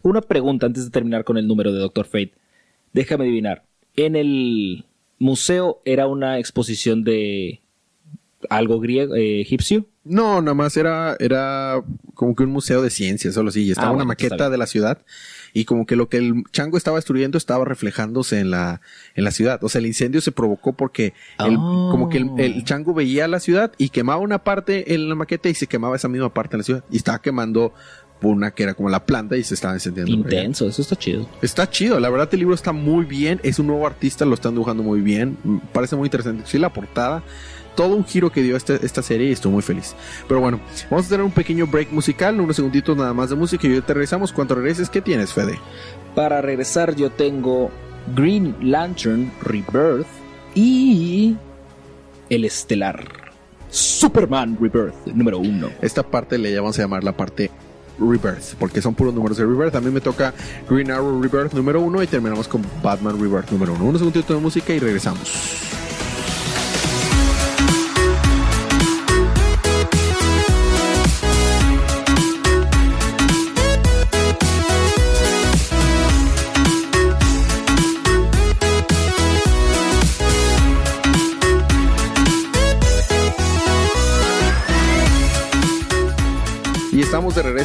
Una 0.00 0.22
pregunta 0.22 0.64
antes 0.64 0.86
de 0.86 0.90
terminar 0.90 1.24
con 1.24 1.36
el 1.36 1.46
número 1.46 1.70
de 1.70 1.80
Doctor 1.80 2.06
Fate. 2.06 2.32
Déjame 2.94 3.24
adivinar. 3.24 3.62
En 3.94 4.16
el 4.16 4.86
museo 5.18 5.82
era 5.84 6.06
una 6.06 6.38
exposición 6.38 7.04
de 7.04 7.60
algo 8.50 8.80
griego, 8.80 9.14
eh, 9.14 9.40
egipcio. 9.40 9.86
No, 10.04 10.40
nada 10.40 10.54
más 10.54 10.76
era, 10.76 11.16
era 11.20 11.82
como 12.14 12.34
que 12.34 12.42
un 12.42 12.50
museo 12.50 12.80
de 12.80 12.90
ciencias, 12.90 13.34
solo 13.34 13.50
así. 13.50 13.70
Estaba 13.70 13.88
ah, 13.88 13.92
una 13.92 14.04
maqueta 14.04 14.48
de 14.48 14.56
la 14.56 14.66
ciudad 14.66 14.98
y 15.52 15.64
como 15.64 15.86
que 15.86 15.96
lo 15.96 16.08
que 16.08 16.16
el 16.18 16.44
chango 16.50 16.78
estaba 16.78 16.96
destruyendo 16.96 17.36
estaba 17.36 17.64
reflejándose 17.64 18.40
en 18.40 18.50
la, 18.50 18.80
en 19.14 19.24
la 19.24 19.30
ciudad. 19.32 19.62
O 19.62 19.68
sea, 19.68 19.80
el 19.80 19.86
incendio 19.86 20.20
se 20.20 20.32
provocó 20.32 20.72
porque 20.72 21.12
como 21.36 22.08
que 22.08 22.18
el, 22.18 22.30
el, 22.38 22.64
chango 22.64 22.94
veía 22.94 23.28
la 23.28 23.40
ciudad 23.40 23.72
y 23.76 23.90
quemaba 23.90 24.20
una 24.20 24.44
parte 24.44 24.94
en 24.94 25.08
la 25.08 25.14
maqueta 25.14 25.48
y 25.48 25.54
se 25.54 25.66
quemaba 25.66 25.96
esa 25.96 26.08
misma 26.08 26.32
parte 26.32 26.56
en 26.56 26.58
la 26.58 26.64
ciudad. 26.64 26.84
Y 26.90 26.96
estaba 26.96 27.20
quemando 27.20 27.74
una 28.22 28.50
que 28.50 28.64
era 28.64 28.74
como 28.74 28.88
la 28.88 29.04
planta 29.04 29.36
y 29.36 29.44
se 29.44 29.54
estaba 29.54 29.74
encendiendo. 29.74 30.12
Intenso, 30.12 30.66
eso 30.66 30.82
está 30.82 30.96
chido. 30.96 31.28
Está 31.42 31.70
chido, 31.70 32.00
la 32.00 32.10
verdad 32.10 32.28
el 32.32 32.40
libro 32.40 32.54
está 32.54 32.72
muy 32.72 33.04
bien, 33.04 33.40
es 33.42 33.58
un 33.58 33.68
nuevo 33.68 33.86
artista, 33.86 34.24
lo 34.24 34.34
están 34.34 34.52
dibujando 34.52 34.82
muy 34.82 35.00
bien, 35.00 35.38
mm, 35.44 35.58
parece 35.72 35.96
muy 35.96 36.06
interesante. 36.06 36.44
Sí, 36.46 36.58
la 36.58 36.72
portada, 36.72 37.22
todo 37.78 37.94
un 37.94 38.04
giro 38.04 38.32
que 38.32 38.42
dio 38.42 38.56
este- 38.56 38.84
esta 38.84 39.02
serie 39.02 39.28
y 39.28 39.32
estoy 39.32 39.52
muy 39.52 39.62
feliz. 39.62 39.94
Pero 40.26 40.40
bueno, 40.40 40.58
vamos 40.90 41.06
a 41.06 41.10
tener 41.10 41.24
un 41.24 41.30
pequeño 41.30 41.64
break 41.68 41.92
musical, 41.92 42.40
unos 42.40 42.56
segunditos 42.56 42.96
nada 42.96 43.14
más 43.14 43.30
de 43.30 43.36
música 43.36 43.68
y 43.68 43.74
ya 43.76 43.80
te 43.82 43.94
regresamos. 43.94 44.32
Cuando 44.32 44.56
regreses, 44.56 44.90
¿qué 44.90 45.00
tienes, 45.00 45.32
Fede? 45.32 45.60
Para 46.16 46.42
regresar 46.42 46.96
yo 46.96 47.08
tengo 47.10 47.70
Green 48.16 48.56
Lantern 48.60 49.30
Rebirth 49.42 50.08
y 50.56 51.36
el 52.28 52.44
estelar 52.44 53.06
Superman 53.70 54.58
Rebirth 54.60 55.06
número 55.14 55.38
uno. 55.38 55.68
Esta 55.80 56.02
parte 56.02 56.36
le 56.36 56.50
llamamos 56.52 56.76
a 56.80 56.82
llamar 56.82 57.04
la 57.04 57.16
parte 57.16 57.48
Rebirth, 58.00 58.54
porque 58.58 58.82
son 58.82 58.96
puros 58.96 59.14
números 59.14 59.36
de 59.38 59.44
Rebirth. 59.44 59.76
A 59.76 59.80
mí 59.80 59.90
me 59.92 60.00
toca 60.00 60.34
Green 60.68 60.90
Arrow 60.90 61.22
Rebirth 61.22 61.52
número 61.52 61.80
uno 61.80 62.02
y 62.02 62.08
terminamos 62.08 62.48
con 62.48 62.60
Batman 62.82 63.20
Rebirth 63.20 63.50
número 63.52 63.74
uno. 63.74 63.84
Unos 63.84 64.00
segunditos 64.00 64.34
de 64.36 64.42
música 64.42 64.72
y 64.72 64.80
regresamos. 64.80 65.30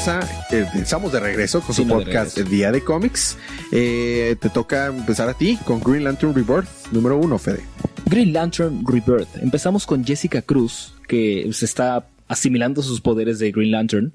Estamos 0.07 0.41
de 0.49 0.49
regreso, 0.49 0.51
eh, 0.51 0.81
estamos 0.81 1.11
de 1.13 1.19
regreso 1.19 1.61
con 1.61 1.75
Sí, 1.75 1.81
su 1.83 1.87
no, 1.87 1.93
podcast 1.95 2.35
regreso. 2.37 2.49
Día 2.55 2.71
de 2.71 2.83
Cómics. 2.83 3.37
Eh, 3.71 4.35
te 4.39 4.49
toca 4.49 4.87
empezar 4.87 5.29
a 5.29 5.33
ti 5.33 5.57
con 5.65 5.79
Green 5.79 6.03
Lantern 6.03 6.33
Rebirth 6.35 6.67
número 6.91 7.17
uno, 7.17 7.37
Fede. 7.37 7.61
Green 8.05 8.33
Lantern 8.33 8.83
Rebirth. 8.85 9.37
Empezamos 9.41 9.85
con 9.85 10.03
Jessica 10.03 10.41
Cruz, 10.41 10.93
que 11.07 11.47
se 11.53 11.65
está 11.65 12.07
asimilando 12.27 12.81
sus 12.81 12.99
poderes 13.01 13.39
de 13.39 13.51
Green 13.51 13.71
Lantern, 13.71 14.13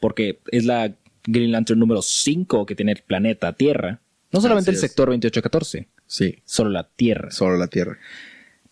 porque 0.00 0.40
es 0.50 0.64
la 0.64 0.92
Green 1.24 1.52
Lantern 1.52 1.78
número 1.78 2.02
5 2.02 2.66
que 2.66 2.74
tiene 2.74 2.92
el 2.92 3.02
planeta 3.06 3.52
Tierra. 3.52 4.00
No 4.32 4.40
solamente 4.40 4.70
el 4.70 4.76
sector 4.78 5.08
2814, 5.08 5.88
Sí, 6.06 6.42
solo 6.44 6.70
la 6.70 6.88
Tierra. 6.88 7.30
solo 7.30 7.56
la 7.56 7.68
Tierra. 7.68 7.98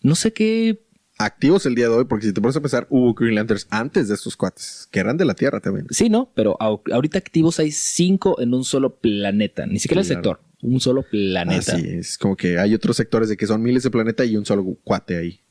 No 0.01 0.15
sé 0.15 0.33
qué. 0.33 0.79
Activos 1.17 1.65
el 1.67 1.75
día 1.75 1.87
de 1.87 1.95
hoy, 1.95 2.05
porque 2.05 2.25
si 2.25 2.33
te 2.33 2.41
pones 2.41 2.55
a 2.55 2.61
pensar, 2.61 2.87
hubo 2.89 3.13
Green 3.13 3.35
Lanterns 3.35 3.67
antes 3.69 4.07
de 4.07 4.15
estos 4.15 4.35
cuates, 4.35 4.87
que 4.89 4.99
eran 4.99 5.17
de 5.17 5.25
la 5.25 5.35
Tierra 5.35 5.59
también. 5.59 5.85
Sí, 5.91 6.09
no, 6.09 6.31
pero 6.33 6.57
ahorita 6.59 7.19
activos 7.19 7.59
hay 7.59 7.71
5 7.71 8.41
en 8.41 8.53
un 8.53 8.63
solo 8.63 8.95
planeta. 8.95 9.67
Ni 9.67 9.77
siquiera 9.77 10.01
el 10.01 10.07
sector, 10.07 10.41
un 10.61 10.79
solo 10.79 11.03
planeta. 11.03 11.75
Así 11.75 11.87
es, 11.87 12.17
como 12.17 12.35
que 12.35 12.57
hay 12.57 12.73
otros 12.73 12.97
sectores 12.97 13.29
de 13.29 13.37
que 13.37 13.45
son 13.45 13.61
miles 13.61 13.83
de 13.83 13.91
planetas 13.91 14.27
y 14.27 14.35
un 14.35 14.45
solo 14.45 14.65
cuate 14.83 15.17
ahí. 15.17 15.41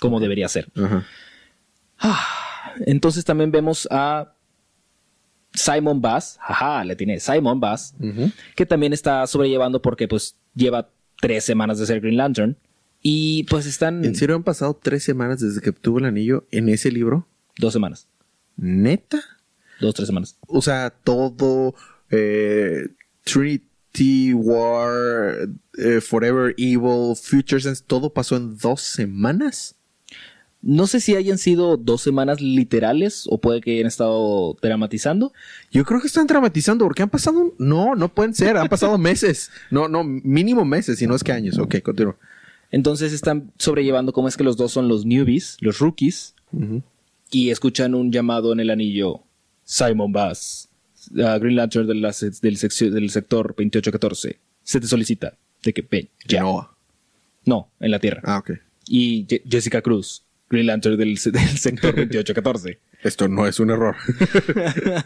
Como 0.00 0.20
debería 0.20 0.48
ser. 0.48 0.68
Ajá. 0.74 1.06
Entonces 2.86 3.24
también 3.24 3.50
vemos 3.50 3.86
a 3.90 4.34
Simon 5.52 6.00
Bass. 6.00 6.38
Ajá, 6.40 6.82
le 6.82 6.96
tiene 6.96 7.20
Simon 7.20 7.60
Bass. 7.60 7.94
Que 8.56 8.64
también 8.64 8.92
está 8.92 9.26
sobrellevando 9.26 9.82
porque 9.82 10.08
pues 10.08 10.36
lleva 10.54 10.88
tres 11.20 11.44
semanas 11.44 11.78
de 11.78 11.86
ser 11.86 12.00
Green 12.00 12.16
Lantern 12.16 12.56
y 13.06 13.44
pues 13.44 13.66
están 13.66 14.02
¿En 14.02 14.16
serio 14.16 14.34
han 14.34 14.42
pasado 14.44 14.80
tres 14.82 15.04
semanas 15.04 15.38
desde 15.38 15.60
que 15.60 15.68
obtuvo 15.70 15.98
el 15.98 16.06
anillo 16.06 16.46
en 16.50 16.70
ese 16.70 16.90
libro? 16.90 17.28
dos 17.58 17.72
semanas, 17.74 18.08
¿Neta? 18.56 19.22
dos 19.78 19.94
tres 19.94 20.06
semanas. 20.08 20.38
O 20.46 20.62
sea, 20.62 20.88
todo 20.90 21.74
eh, 22.10 22.88
Trinity 23.24 24.32
War, 24.32 25.48
eh, 25.76 26.00
Forever 26.00 26.54
Evil, 26.56 27.14
Future 27.14 27.60
Sense, 27.60 27.84
todo 27.86 28.10
pasó 28.12 28.36
en 28.36 28.56
dos 28.56 28.80
semanas. 28.80 29.74
No 30.62 30.86
sé 30.86 31.00
si 31.00 31.14
hayan 31.14 31.36
sido 31.36 31.76
dos 31.76 32.00
semanas 32.00 32.40
literales 32.40 33.26
o 33.28 33.38
puede 33.38 33.60
que 33.60 33.74
hayan 33.74 33.86
estado 33.86 34.56
dramatizando. 34.62 35.34
Yo 35.70 35.84
creo 35.84 36.00
que 36.00 36.06
están 36.06 36.26
dramatizando 36.26 36.86
porque 36.86 37.02
han 37.02 37.10
pasado, 37.10 37.52
no, 37.58 37.94
no 37.94 38.08
pueden 38.08 38.32
ser, 38.34 38.56
han 38.56 38.68
pasado 38.70 38.96
meses, 39.10 39.50
no, 39.70 39.88
no, 39.88 40.04
mínimo 40.04 40.64
meses, 40.64 40.98
si 40.98 41.06
no 41.06 41.14
es 41.14 41.22
que 41.22 41.32
años. 41.32 41.58
Ok, 41.58 41.82
continúo. 41.82 42.16
Entonces 42.74 43.12
están 43.12 43.52
sobrellevando 43.56 44.12
cómo 44.12 44.26
es 44.26 44.36
que 44.36 44.42
los 44.42 44.56
dos 44.56 44.72
son 44.72 44.88
los 44.88 45.06
newbies, 45.06 45.56
los 45.60 45.78
rookies, 45.78 46.34
y 47.30 47.50
escuchan 47.50 47.94
un 47.94 48.10
llamado 48.10 48.52
en 48.52 48.58
el 48.58 48.68
anillo. 48.70 49.20
Simon 49.62 50.10
Bass, 50.12 50.68
uh, 51.12 51.38
Green 51.38 51.54
Lantern 51.54 51.86
de 51.86 51.94
la 51.94 52.12
se- 52.12 52.30
del, 52.42 52.56
sector 52.58 53.54
2814. 53.56 54.38
Se 54.64 54.80
te 54.80 54.86
solicita 54.88 55.38
de 55.62 55.72
que 55.72 55.86
ven, 55.88 56.08
ya. 56.26 56.40
Noah. 56.42 56.74
No, 57.44 57.68
en 57.78 57.90
la 57.92 58.00
Tierra. 58.00 58.22
Ah, 58.24 58.38
ok. 58.38 58.50
y 58.88 59.24
Je- 59.26 59.42
Jessica 59.48 59.80
Cruz, 59.80 60.24
Green 60.50 60.66
Lantern 60.66 60.96
del, 60.96 61.14
del 61.14 61.48
sector 61.58 61.94
2814. 61.94 62.80
Esto 63.04 63.28
no 63.28 63.46
es 63.46 63.60
un 63.60 63.70
error. 63.70 63.94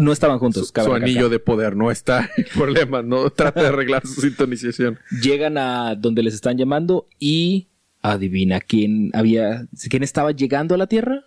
No 0.00 0.12
estaban 0.12 0.38
juntos, 0.38 0.68
su 0.68 0.72
recalcar. 0.74 1.02
anillo 1.02 1.28
de 1.28 1.38
poder 1.38 1.76
no 1.76 1.90
está 1.90 2.30
en 2.36 2.44
problemas, 2.54 3.04
no 3.04 3.30
trata 3.30 3.62
de 3.62 3.68
arreglar 3.68 4.06
su 4.06 4.20
sintonización. 4.20 4.98
Llegan 5.22 5.58
a 5.58 5.94
donde 5.94 6.22
les 6.22 6.34
están 6.34 6.56
llamando 6.58 7.06
y 7.18 7.68
adivina 8.02 8.60
quién 8.60 9.10
había, 9.14 9.66
quién 9.88 10.02
estaba 10.02 10.32
llegando 10.32 10.74
a 10.74 10.78
la 10.78 10.86
Tierra. 10.86 11.26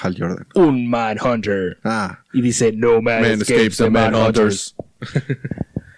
Hal 0.00 0.16
Jordan. 0.18 0.46
Un 0.54 0.88
Manhunter. 0.88 1.78
Ah, 1.84 2.20
Y 2.32 2.40
dice, 2.40 2.72
no 2.72 3.02
man, 3.02 3.22
Man 3.22 3.30
escapes 3.42 3.76
the 3.76 3.90
Manhunters. 3.90 4.74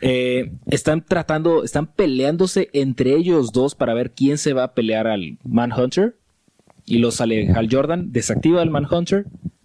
Eh, 0.06 0.52
están 0.66 1.02
tratando, 1.02 1.64
están 1.64 1.86
peleándose 1.86 2.68
entre 2.74 3.14
ellos 3.14 3.52
dos 3.52 3.74
para 3.74 3.94
ver 3.94 4.10
quién 4.10 4.36
se 4.36 4.52
va 4.52 4.64
a 4.64 4.74
pelear 4.74 5.06
al 5.06 5.38
Manhunter. 5.44 6.16
Y 6.84 6.98
lo 6.98 7.10
sale 7.10 7.50
Hal 7.54 7.68
Jordan, 7.70 8.12
desactiva 8.12 8.62
el 8.62 8.68
Manhunter, 8.68 9.24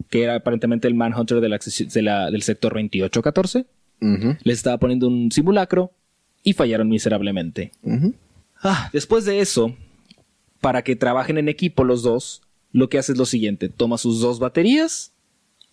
que 0.10 0.24
era 0.24 0.36
aparentemente 0.36 0.88
el 0.88 0.96
Manhunter 0.96 1.40
de 1.42 1.50
la 1.50 1.58
acces- 1.58 1.92
de 1.92 2.02
la- 2.02 2.32
del 2.32 2.42
sector 2.42 2.74
2814. 2.74 3.66
ujú, 4.02 4.38
Les 4.44 4.58
estaba 4.58 4.78
poniendo 4.78 5.08
un 5.08 5.32
simulacro 5.32 5.92
y 6.44 6.54
fallaron 6.54 6.88
miserablemente. 6.90 7.72
Ah, 8.62 8.90
después 8.94 9.26
de 9.26 9.40
eso, 9.42 9.76
para 10.62 10.84
que 10.84 10.96
trabajen 10.96 11.38
en 11.38 11.50
equipo 11.50 11.84
los 11.84 12.02
dos, 12.04 12.42
lo 12.72 12.90
que 12.90 12.98
hace 12.98 13.12
es 13.14 13.18
lo 13.18 13.26
siguiente: 13.26 13.70
toma 13.70 13.98
sus 13.98 14.20
dos 14.22 14.40
baterías 14.40 15.14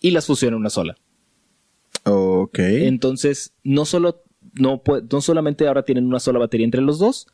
y 0.01 0.11
las 0.11 0.25
fusiona 0.25 0.55
en 0.55 0.61
una 0.61 0.69
sola. 0.69 0.97
Ok. 2.03 2.59
Entonces, 2.59 3.53
no 3.63 3.85
solo 3.85 4.23
no 4.53 4.81
solamente 5.21 5.67
ahora 5.67 5.83
tienen 5.83 6.05
una 6.07 6.19
sola 6.19 6.39
batería 6.39 6.65
entre 6.65 6.81
los 6.81 6.97
dos, 6.99 7.27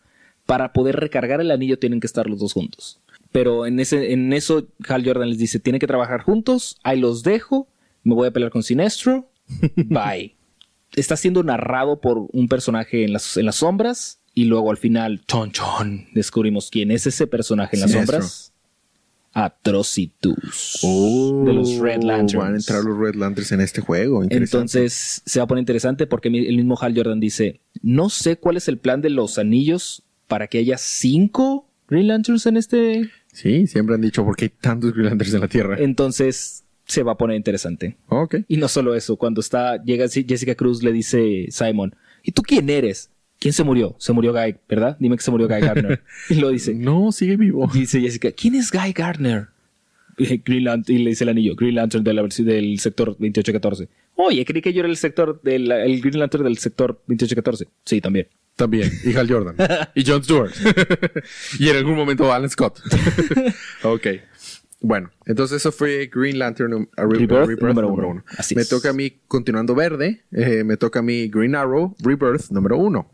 para 0.45 0.73
poder 0.73 0.97
recargar 0.97 1.39
el 1.39 1.51
anillo 1.51 1.79
tienen 1.79 1.99
que 2.01 2.07
estar 2.07 2.27
los 2.29 2.39
dos 2.39 2.51
juntos. 2.53 2.99
Pero 3.33 3.65
en 3.65 3.79
ese, 3.79 4.13
en 4.13 4.31
eso 4.31 4.67
Hal 4.87 5.03
Jordan 5.03 5.27
les 5.27 5.39
dice, 5.39 5.59
tienen 5.59 5.79
que 5.79 5.87
trabajar 5.87 6.21
juntos, 6.21 6.77
ahí 6.83 6.99
los 6.99 7.23
dejo, 7.23 7.67
me 8.03 8.13
voy 8.13 8.27
a 8.27 8.31
pelear 8.31 8.51
con 8.51 8.63
Sinestro, 8.63 9.27
bye. 9.75 10.35
Está 10.95 11.17
siendo 11.17 11.41
narrado 11.43 11.99
por 11.99 12.27
un 12.31 12.47
personaje 12.47 13.03
en 13.03 13.11
las, 13.11 13.35
en 13.35 13.47
las 13.47 13.55
sombras 13.55 14.19
y 14.35 14.45
luego 14.45 14.69
al 14.69 14.77
final, 14.77 15.21
chon 15.27 15.51
chon, 15.51 16.05
descubrimos 16.13 16.69
quién 16.69 16.91
es 16.91 17.07
ese 17.07 17.25
personaje 17.25 17.75
en 17.75 17.81
las 17.81 17.91
Sinestro. 17.91 18.21
sombras. 18.21 18.53
Atrocitus. 19.35 20.79
Oh, 20.83 21.43
de 21.43 21.53
los 21.53 21.79
Red 21.79 22.03
Lanterns. 22.03 22.35
Van 22.35 22.53
a 22.53 22.57
entrar 22.57 22.83
los 22.83 22.95
Red 22.95 23.15
Lanterns 23.15 23.51
en 23.51 23.61
este 23.61 23.81
juego. 23.81 24.23
Entonces 24.29 25.23
se 25.25 25.39
va 25.39 25.45
a 25.45 25.47
poner 25.47 25.63
interesante 25.63 26.05
porque 26.05 26.27
el 26.27 26.55
mismo 26.55 26.77
Hal 26.79 26.95
Jordan 26.95 27.19
dice, 27.19 27.59
no 27.81 28.09
sé 28.09 28.37
cuál 28.37 28.57
es 28.57 28.67
el 28.67 28.77
plan 28.77 29.01
de 29.01 29.09
los 29.09 29.39
anillos 29.39 30.03
para 30.27 30.45
que 30.45 30.59
haya 30.59 30.77
cinco 30.77 31.67
Green 31.87 32.07
Lanterns 32.07 32.45
en 32.45 32.57
este... 32.57 33.09
Sí, 33.33 33.67
siempre 33.67 33.95
han 33.95 34.01
dicho 34.01 34.23
por 34.23 34.35
qué 34.37 34.45
hay 34.45 34.49
tantos 34.61 34.93
Green 34.93 35.07
Lanterns 35.09 35.33
en 35.33 35.41
la 35.41 35.47
Tierra. 35.49 35.75
Entonces 35.79 36.63
se 36.85 37.03
va 37.03 37.13
a 37.13 37.17
poner 37.17 37.35
interesante. 37.35 37.97
ok. 38.07 38.35
Y 38.47 38.57
no 38.57 38.67
solo 38.67 38.95
eso, 38.95 39.15
cuando 39.17 39.41
está, 39.41 39.83
llega 39.83 40.07
Jessica 40.07 40.55
Cruz 40.55 40.83
le 40.83 40.91
dice 40.93 41.47
Simon, 41.49 41.95
¿y 42.23 42.31
tú 42.31 42.41
quién 42.41 42.69
eres? 42.69 43.09
¿Quién 43.39 43.53
se 43.53 43.63
murió? 43.63 43.95
Se 43.99 44.13
murió 44.13 44.31
Guy, 44.31 44.55
¿verdad? 44.69 44.95
Dime 44.99 45.17
que 45.17 45.23
se 45.23 45.31
murió 45.31 45.47
Guy 45.49 45.59
Gardner. 45.59 46.01
y 46.29 46.35
lo 46.35 46.49
dice. 46.49 46.73
No, 46.73 47.11
sigue 47.11 47.35
vivo. 47.35 47.69
Dice 47.73 47.99
Jessica, 47.99 48.31
¿quién 48.31 48.55
es 48.55 48.71
Guy 48.71 48.93
Gardner? 48.93 49.47
Y 50.17 50.37
Green 50.45 50.83
y 50.87 50.99
le 50.99 51.09
dice 51.09 51.23
el 51.23 51.29
anillo, 51.31 51.55
Green 51.55 51.75
Lantern 51.75 52.03
de 52.03 52.13
la 52.13 52.21
versi- 52.21 52.43
del 52.43 52.79
sector 52.79 53.07
2814. 53.17 53.89
Oye, 54.15 54.45
creí 54.45 54.61
que 54.61 54.71
yo 54.71 54.81
era 54.81 54.87
el 54.89 54.95
sector 54.95 55.41
del 55.41 55.71
el 55.71 55.99
Green 56.01 56.19
Lantern 56.19 56.43
del 56.43 56.57
sector 56.57 57.01
2814. 57.07 57.67
Sí, 57.83 57.99
también. 57.99 58.27
También. 58.55 58.91
Y 59.03 59.15
Hal 59.15 59.27
Jordan. 59.29 59.55
y 59.95 60.03
John 60.05 60.23
Stewart. 60.23 60.51
y 61.59 61.69
en 61.69 61.77
algún 61.77 61.95
momento 61.95 62.31
Alan 62.31 62.49
Scott. 62.49 62.79
ok. 63.83 64.07
Bueno, 64.85 65.11
entonces 65.25 65.57
eso 65.57 65.71
fue 65.71 66.09
Green 66.13 66.37
Lantern 66.39 66.89
Re- 66.97 67.05
Rebirth, 67.05 67.31
Rebirth 67.31 67.61
número 67.61 67.87
número, 67.89 68.09
uno. 68.09 68.25
Así 68.37 68.53
me 68.53 68.63
es. 68.63 68.69
toca 68.69 68.89
a 68.89 68.93
mí, 68.93 69.13
continuando 69.29 69.75
verde, 69.75 70.23
eh, 70.33 70.65
me 70.65 70.75
toca 70.75 70.99
a 70.99 71.01
mí 71.01 71.29
Green 71.29 71.55
Arrow 71.55 71.95
Rebirth 72.03 72.49
número 72.51 72.77
uno. 72.77 73.09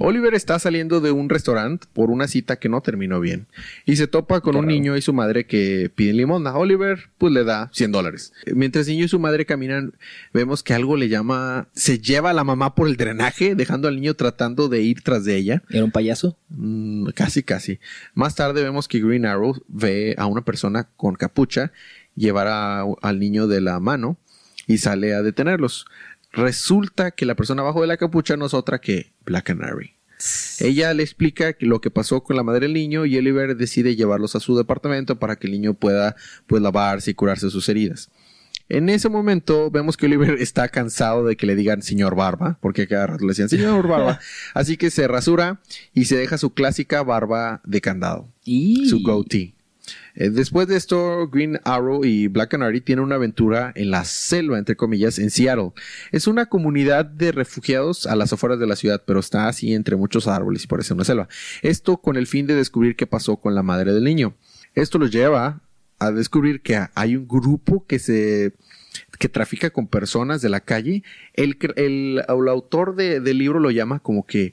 Oliver 0.00 0.34
está 0.34 0.58
saliendo 0.58 1.00
de 1.00 1.12
un 1.12 1.28
restaurante 1.28 1.86
por 1.92 2.10
una 2.10 2.26
cita 2.26 2.56
que 2.56 2.68
no 2.68 2.80
terminó 2.80 3.20
bien 3.20 3.46
y 3.84 3.94
se 3.96 4.08
topa 4.08 4.40
con 4.40 4.52
Qué 4.54 4.58
un 4.58 4.64
raro. 4.64 4.74
niño 4.74 4.96
y 4.96 5.02
su 5.02 5.12
madre 5.12 5.46
que 5.46 5.90
piden 5.94 6.16
limosna. 6.16 6.56
Oliver 6.56 6.98
pues 7.18 7.32
le 7.32 7.44
da 7.44 7.70
100 7.72 7.92
dólares. 7.92 8.32
Mientras 8.52 8.88
el 8.88 8.94
niño 8.94 9.04
y 9.04 9.08
su 9.08 9.20
madre 9.20 9.46
caminan, 9.46 9.92
vemos 10.34 10.64
que 10.64 10.74
algo 10.74 10.96
le 10.96 11.08
llama, 11.08 11.68
se 11.72 12.00
lleva 12.00 12.30
a 12.30 12.34
la 12.34 12.42
mamá 12.42 12.74
por 12.74 12.88
el 12.88 12.96
drenaje, 12.96 13.54
dejando 13.54 13.86
al 13.86 13.94
niño 13.94 14.14
tratando 14.14 14.68
de 14.68 14.82
ir 14.82 15.02
tras 15.02 15.24
de 15.24 15.36
ella. 15.36 15.62
¿Era 15.70 15.84
un 15.84 15.92
payaso? 15.92 16.36
Mm, 16.48 17.10
casi, 17.14 17.44
casi. 17.44 17.78
Más 18.14 18.34
tarde 18.34 18.64
vemos 18.64 18.88
que 18.88 19.00
Green 19.00 19.24
Arrow 19.26 19.54
ve 19.68 20.14
a 20.18 20.26
una 20.26 20.42
persona 20.44 20.88
con 20.96 21.14
capucha 21.14 21.72
llevar 22.14 22.46
a- 22.48 22.84
al 23.02 23.18
niño 23.18 23.46
de 23.46 23.60
la 23.60 23.78
mano 23.80 24.16
y 24.66 24.78
sale 24.78 25.14
a 25.14 25.22
detenerlos. 25.22 25.86
Resulta 26.32 27.10
que 27.12 27.26
la 27.26 27.34
persona 27.34 27.62
abajo 27.62 27.80
de 27.80 27.86
la 27.86 27.96
capucha 27.96 28.36
no 28.36 28.46
es 28.46 28.54
otra 28.54 28.80
que 28.80 29.12
Black 29.24 29.44
Canary. 29.46 29.92
Ella 30.60 30.94
le 30.94 31.02
explica 31.02 31.54
lo 31.60 31.80
que 31.80 31.90
pasó 31.90 32.22
con 32.22 32.36
la 32.36 32.42
madre 32.42 32.60
del 32.60 32.72
niño 32.74 33.04
y 33.04 33.16
Oliver 33.18 33.56
decide 33.56 33.96
llevarlos 33.96 34.34
a 34.34 34.40
su 34.40 34.56
departamento 34.56 35.18
para 35.18 35.36
que 35.36 35.46
el 35.46 35.52
niño 35.52 35.74
pueda 35.74 36.16
pues, 36.46 36.62
lavarse 36.62 37.10
y 37.10 37.14
curarse 37.14 37.50
sus 37.50 37.68
heridas. 37.68 38.10
En 38.68 38.88
ese 38.88 39.08
momento 39.10 39.70
vemos 39.70 39.96
que 39.96 40.06
Oliver 40.06 40.36
está 40.40 40.68
cansado 40.68 41.24
de 41.24 41.36
que 41.36 41.46
le 41.46 41.54
digan 41.54 41.82
señor 41.82 42.16
barba, 42.16 42.58
porque 42.62 42.88
cada 42.88 43.06
rato 43.08 43.24
le 43.24 43.28
decían 43.28 43.48
señor 43.50 43.86
barba. 43.86 44.18
Así 44.54 44.76
que 44.76 44.90
se 44.90 45.06
rasura 45.06 45.60
y 45.94 46.06
se 46.06 46.16
deja 46.16 46.38
su 46.38 46.52
clásica 46.54 47.02
barba 47.02 47.60
de 47.64 47.80
candado, 47.82 48.28
Y... 48.44 48.88
su 48.88 49.02
goatee. 49.02 49.54
Eh, 50.14 50.30
después 50.30 50.66
de 50.68 50.76
esto, 50.76 51.28
Green 51.28 51.60
Arrow 51.64 52.04
y 52.04 52.28
Black 52.28 52.50
Canary 52.50 52.80
tienen 52.80 53.04
una 53.04 53.16
aventura 53.16 53.72
en 53.76 53.90
la 53.90 54.04
selva, 54.04 54.58
entre 54.58 54.76
comillas, 54.76 55.18
en 55.18 55.30
Seattle. 55.30 55.72
Es 56.12 56.26
una 56.26 56.46
comunidad 56.46 57.04
de 57.04 57.32
refugiados 57.32 58.06
a 58.06 58.16
las 58.16 58.32
afueras 58.32 58.58
de 58.58 58.66
la 58.66 58.76
ciudad, 58.76 59.02
pero 59.06 59.20
está 59.20 59.48
así 59.48 59.74
entre 59.74 59.96
muchos 59.96 60.26
árboles 60.26 60.64
y 60.64 60.66
parece 60.66 60.94
una 60.94 61.04
selva. 61.04 61.28
Esto 61.62 61.98
con 61.98 62.16
el 62.16 62.26
fin 62.26 62.46
de 62.46 62.54
descubrir 62.54 62.96
qué 62.96 63.06
pasó 63.06 63.36
con 63.36 63.54
la 63.54 63.62
madre 63.62 63.92
del 63.92 64.04
niño. 64.04 64.34
Esto 64.74 64.98
los 64.98 65.10
lleva 65.10 65.60
a 65.98 66.10
descubrir 66.10 66.60
que 66.60 66.78
hay 66.94 67.16
un 67.16 67.26
grupo 67.28 67.86
que 67.86 67.98
se 67.98 68.52
que 69.18 69.28
trafica 69.28 69.70
con 69.70 69.86
personas 69.88 70.40
de 70.42 70.48
la 70.48 70.60
calle. 70.60 71.02
El, 71.34 71.56
el- 71.76 72.22
el 72.28 72.48
autor 72.48 72.96
de- 72.96 73.20
del 73.20 73.38
libro 73.38 73.60
lo 73.60 73.70
llama 73.70 73.98
como 74.00 74.26
que 74.26 74.52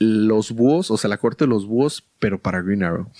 los 0.00 0.52
búhos, 0.52 0.90
o 0.90 0.96
sea, 0.96 1.10
la 1.10 1.18
corte 1.18 1.44
de 1.44 1.48
los 1.50 1.66
búhos, 1.66 2.08
pero 2.18 2.40
para 2.40 2.62
Green 2.62 2.82
Arrow. 2.82 3.10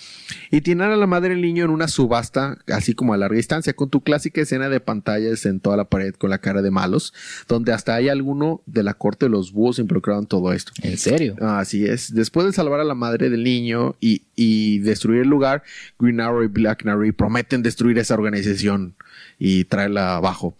Y 0.50 0.62
tienen 0.62 0.90
a 0.90 0.96
la 0.96 1.06
madre 1.06 1.28
del 1.28 1.42
niño 1.42 1.66
en 1.66 1.70
una 1.70 1.88
subasta, 1.88 2.56
así 2.68 2.94
como 2.94 3.12
a 3.12 3.18
larga 3.18 3.36
distancia, 3.36 3.74
con 3.74 3.90
tu 3.90 4.00
clásica 4.02 4.40
escena 4.40 4.70
de 4.70 4.80
pantallas 4.80 5.44
en 5.44 5.60
toda 5.60 5.76
la 5.76 5.84
pared 5.84 6.14
con 6.14 6.30
la 6.30 6.38
cara 6.38 6.62
de 6.62 6.70
malos, 6.70 7.12
donde 7.46 7.74
hasta 7.74 7.94
hay 7.94 8.08
alguno 8.08 8.62
de 8.64 8.82
la 8.82 8.94
corte 8.94 9.26
de 9.26 9.30
los 9.30 9.52
búhos 9.52 9.78
involucrado 9.78 10.20
en 10.20 10.26
todo 10.26 10.54
esto. 10.54 10.72
¿En 10.82 10.96
serio? 10.96 11.36
Así 11.42 11.84
es. 11.84 12.14
Después 12.14 12.46
de 12.46 12.54
salvar 12.54 12.80
a 12.80 12.84
la 12.84 12.94
madre 12.94 13.28
del 13.28 13.44
niño 13.44 13.96
y, 14.00 14.22
y 14.34 14.78
destruir 14.78 15.20
el 15.20 15.28
lugar, 15.28 15.62
Green 15.98 16.18
Arrow 16.18 16.42
y 16.42 16.46
Black 16.48 16.84
Canary 16.84 17.12
prometen 17.12 17.62
destruir 17.62 17.98
esa 17.98 18.14
organización 18.14 18.96
y 19.38 19.64
traerla 19.64 20.16
abajo. 20.16 20.56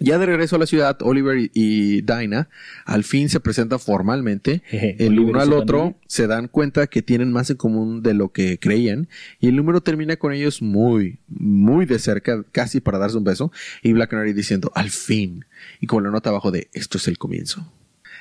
Ya 0.00 0.18
de 0.18 0.26
regreso 0.26 0.56
a 0.56 0.58
la 0.58 0.66
ciudad, 0.66 0.98
Oliver 1.02 1.38
y, 1.38 1.50
y 1.54 2.00
Dinah 2.00 2.48
al 2.84 3.04
fin 3.04 3.28
se 3.28 3.38
presentan 3.38 3.78
formalmente. 3.78 4.62
Jeje, 4.66 4.96
el 4.98 5.12
Oliver 5.12 5.30
uno 5.30 5.40
al 5.40 5.52
otro 5.52 5.96
se 6.08 6.26
dan 6.26 6.48
cuenta 6.48 6.88
que 6.88 7.00
tienen 7.02 7.30
más 7.30 7.50
en 7.50 7.56
común 7.56 8.02
de 8.02 8.14
lo 8.14 8.32
que 8.32 8.58
creían. 8.58 9.08
Y 9.38 9.48
el 9.48 9.56
número 9.56 9.82
termina 9.82 10.16
con 10.16 10.32
ellos 10.32 10.62
muy, 10.62 11.20
muy 11.28 11.86
de 11.86 11.98
cerca, 11.98 12.44
casi 12.50 12.80
para 12.80 12.98
darse 12.98 13.16
un 13.16 13.24
beso. 13.24 13.52
Y 13.82 13.92
Black 13.92 14.10
Canary 14.10 14.32
diciendo, 14.32 14.72
al 14.74 14.90
fin. 14.90 15.44
Y 15.80 15.86
con 15.86 16.02
la 16.02 16.10
nota 16.10 16.30
abajo 16.30 16.50
de, 16.50 16.68
esto 16.72 16.98
es 16.98 17.06
el 17.06 17.18
comienzo. 17.18 17.70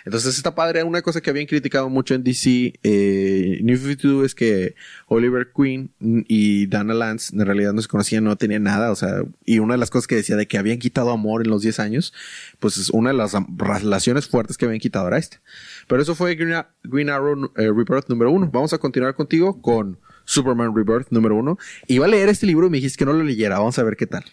Entonces 0.06 0.36
está 0.38 0.54
padre. 0.56 0.84
Una 0.84 1.02
cosa 1.02 1.22
que 1.22 1.30
habían 1.30 1.46
criticado 1.46 1.90
mucho 1.90 2.14
en 2.14 2.24
DC 2.24 2.74
eh, 2.84 3.60
New 3.64 3.78
52 3.78 4.26
es 4.26 4.36
que 4.36 4.76
Oliver 5.08 5.52
Queen 5.56 5.92
y 6.28 6.68
Dana 6.68 6.94
Lance 6.94 7.34
en 7.36 7.46
realidad 7.46 7.74
no 7.74 7.82
se 7.82 7.88
conocían, 7.88 8.24
no 8.24 8.36
tenían 8.36 8.64
nada. 8.64 8.92
O 8.92 8.96
sea, 8.96 9.24
y 9.46 9.60
una 9.60 9.76
de 9.76 9.78
las 9.78 9.90
cosas 9.90 10.08
que 10.08 10.16
decía 10.16 10.36
de 10.36 10.48
que 10.48 10.58
habían 10.58 10.80
quitado 10.80 11.12
amor 11.12 11.42
en 11.44 11.50
los 11.50 11.62
10 11.62 11.80
años, 11.80 12.14
pues 12.60 12.78
es 12.78 12.90
una 12.90 13.12
de 13.12 13.18
las 13.18 13.34
relaciones 13.58 14.28
fuertes 14.28 14.58
que 14.58 14.66
habían 14.66 14.80
quitado 14.82 15.08
era 15.08 15.18
esta. 15.18 15.42
Pero 15.88 16.02
eso 16.02 16.16
fue 16.16 16.36
Green, 16.36 17.10
Arrow 17.10 17.52
eh, 17.58 17.68
Rebirth 17.72 18.10
número 18.10 18.32
uno. 18.32 18.50
Vamos 18.52 18.74
a 18.74 18.78
continuar 18.78 19.16
contigo 19.16 19.62
con 19.62 19.98
Superman 20.26 20.76
Rebirth 20.76 21.08
número 21.12 21.36
uno. 21.36 21.58
Iba 21.88 22.06
a 22.06 22.10
leer 22.10 22.30
este 22.30 22.46
libro 22.46 22.68
y 22.68 22.70
me 22.70 22.78
dijiste 22.78 22.98
que 22.98 23.06
no 23.06 23.14
lo 23.14 23.24
leyera. 23.24 23.58
Vamos 23.60 23.80
a 23.80 23.84
ver 23.84 23.96
qué 23.96 24.08
tal. 24.08 24.24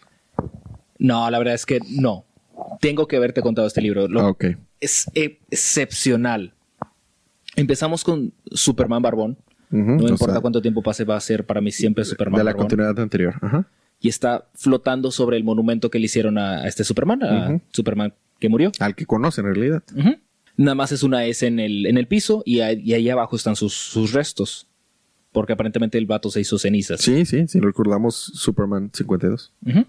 No, 0.99 1.31
la 1.31 1.39
verdad 1.39 1.55
es 1.55 1.65
que 1.67 1.81
no. 1.89 2.25
Tengo 2.81 3.07
que 3.09 3.17
haberte 3.17 3.41
contado 3.41 3.67
este 3.67 3.81
libro. 3.81 4.09
Lo- 4.09 4.29
Ok. 4.29 4.45
Es 4.81 5.11
excepcional. 5.15 6.53
Empezamos 7.57 8.05
con 8.05 8.33
Superman 8.53 9.03
Barbón. 9.03 9.37
No 9.71 9.95
importa 10.09 10.33
sea, 10.35 10.41
cuánto 10.41 10.61
tiempo 10.61 10.83
pase, 10.83 11.05
va 11.05 11.17
a 11.17 11.21
ser 11.21 11.45
para 11.47 11.61
mí 11.61 11.71
siempre 11.71 12.05
Superman 12.05 12.39
de 12.39 12.45
la 12.45 12.51
Barbón. 12.51 12.63
continuidad 12.67 12.99
anterior. 12.99 13.35
Ajá. 13.41 13.69
Y 14.01 14.09
está 14.09 14.49
flotando 14.55 15.11
sobre 15.11 15.37
el 15.37 15.45
monumento 15.45 15.91
que 15.91 15.99
le 15.99 16.07
hicieron 16.07 16.39
a, 16.39 16.63
a 16.63 16.67
este 16.69 16.83
Superman, 16.85 17.23
a. 17.23 17.61
Superman 17.71 18.15
que 18.39 18.49
murió. 18.49 18.73
Al 18.81 18.95
que 18.95 19.05
conocen 19.07 19.47
en 19.47 19.55
realidad. 19.55 19.83
Nada 20.57 20.75
más 20.75 20.91
es 20.93 21.03
una 21.03 21.25
S 21.27 21.47
en 21.47 21.61
el, 21.61 21.87
en 21.87 21.99
el 21.99 22.07
piso 22.07 22.43
y, 22.45 22.61
ahí- 22.61 22.81
y 22.85 22.95
ahí 22.95 23.09
abajo 23.11 23.37
están 23.37 23.57
sus, 23.57 23.75
sus 23.75 24.13
restos. 24.13 24.67
Porque 25.33 25.53
aparentemente 25.53 25.97
el 25.99 26.07
vato 26.07 26.29
se 26.31 26.41
hizo 26.41 26.59
cenizas. 26.59 27.01
Sí, 27.03 27.25
sí, 27.25 27.47
sí, 27.47 27.61
recordamos 27.61 28.17
Superman 28.17 28.91
52. 28.93 29.53
Ujú. 29.65 29.85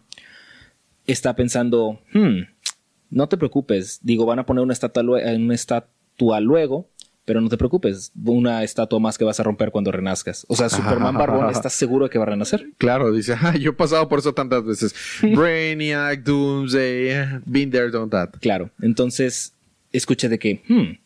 Está 1.07 1.35
pensando, 1.35 1.99
"Hmm, 2.13 2.41
no 3.11 3.27
te 3.29 3.37
preocupes. 3.37 3.99
Digo, 4.01 4.25
van 4.25 4.39
a 4.39 4.45
poner 4.45 4.63
una 4.63 4.73
estatua, 4.73 5.03
lue- 5.03 5.35
una 5.35 5.53
estatua 5.53 6.39
luego, 6.39 6.87
pero 7.25 7.39
no 7.39 7.49
te 7.49 7.57
preocupes. 7.57 8.11
Una 8.25 8.63
estatua 8.63 8.99
más 8.99 9.17
que 9.17 9.23
vas 9.25 9.39
a 9.39 9.43
romper 9.43 9.69
cuando 9.71 9.91
renazcas. 9.91 10.45
O 10.49 10.55
sea, 10.55 10.69
Superman 10.69 11.15
Barbón, 11.15 11.49
¿estás 11.51 11.73
seguro 11.73 12.05
de 12.05 12.09
que 12.09 12.17
va 12.17 12.23
a 12.23 12.29
renacer? 12.29 12.71
Claro, 12.79 13.11
dice, 13.11 13.35
"Ah, 13.39 13.55
yo 13.55 13.69
he 13.71 13.73
pasado 13.73 14.09
por 14.09 14.17
eso 14.19 14.33
tantas 14.33 14.65
veces. 14.65 14.95
Brainiac, 15.21 16.23
Doomsday, 16.23 17.41
been 17.45 17.69
there, 17.69 17.91
done 17.91 18.09
that. 18.09 18.31
Claro. 18.39 18.71
Entonces, 18.81 19.53
escuché 19.91 20.29
de 20.29 20.39
que, 20.39 20.61
hmm, 20.67 20.97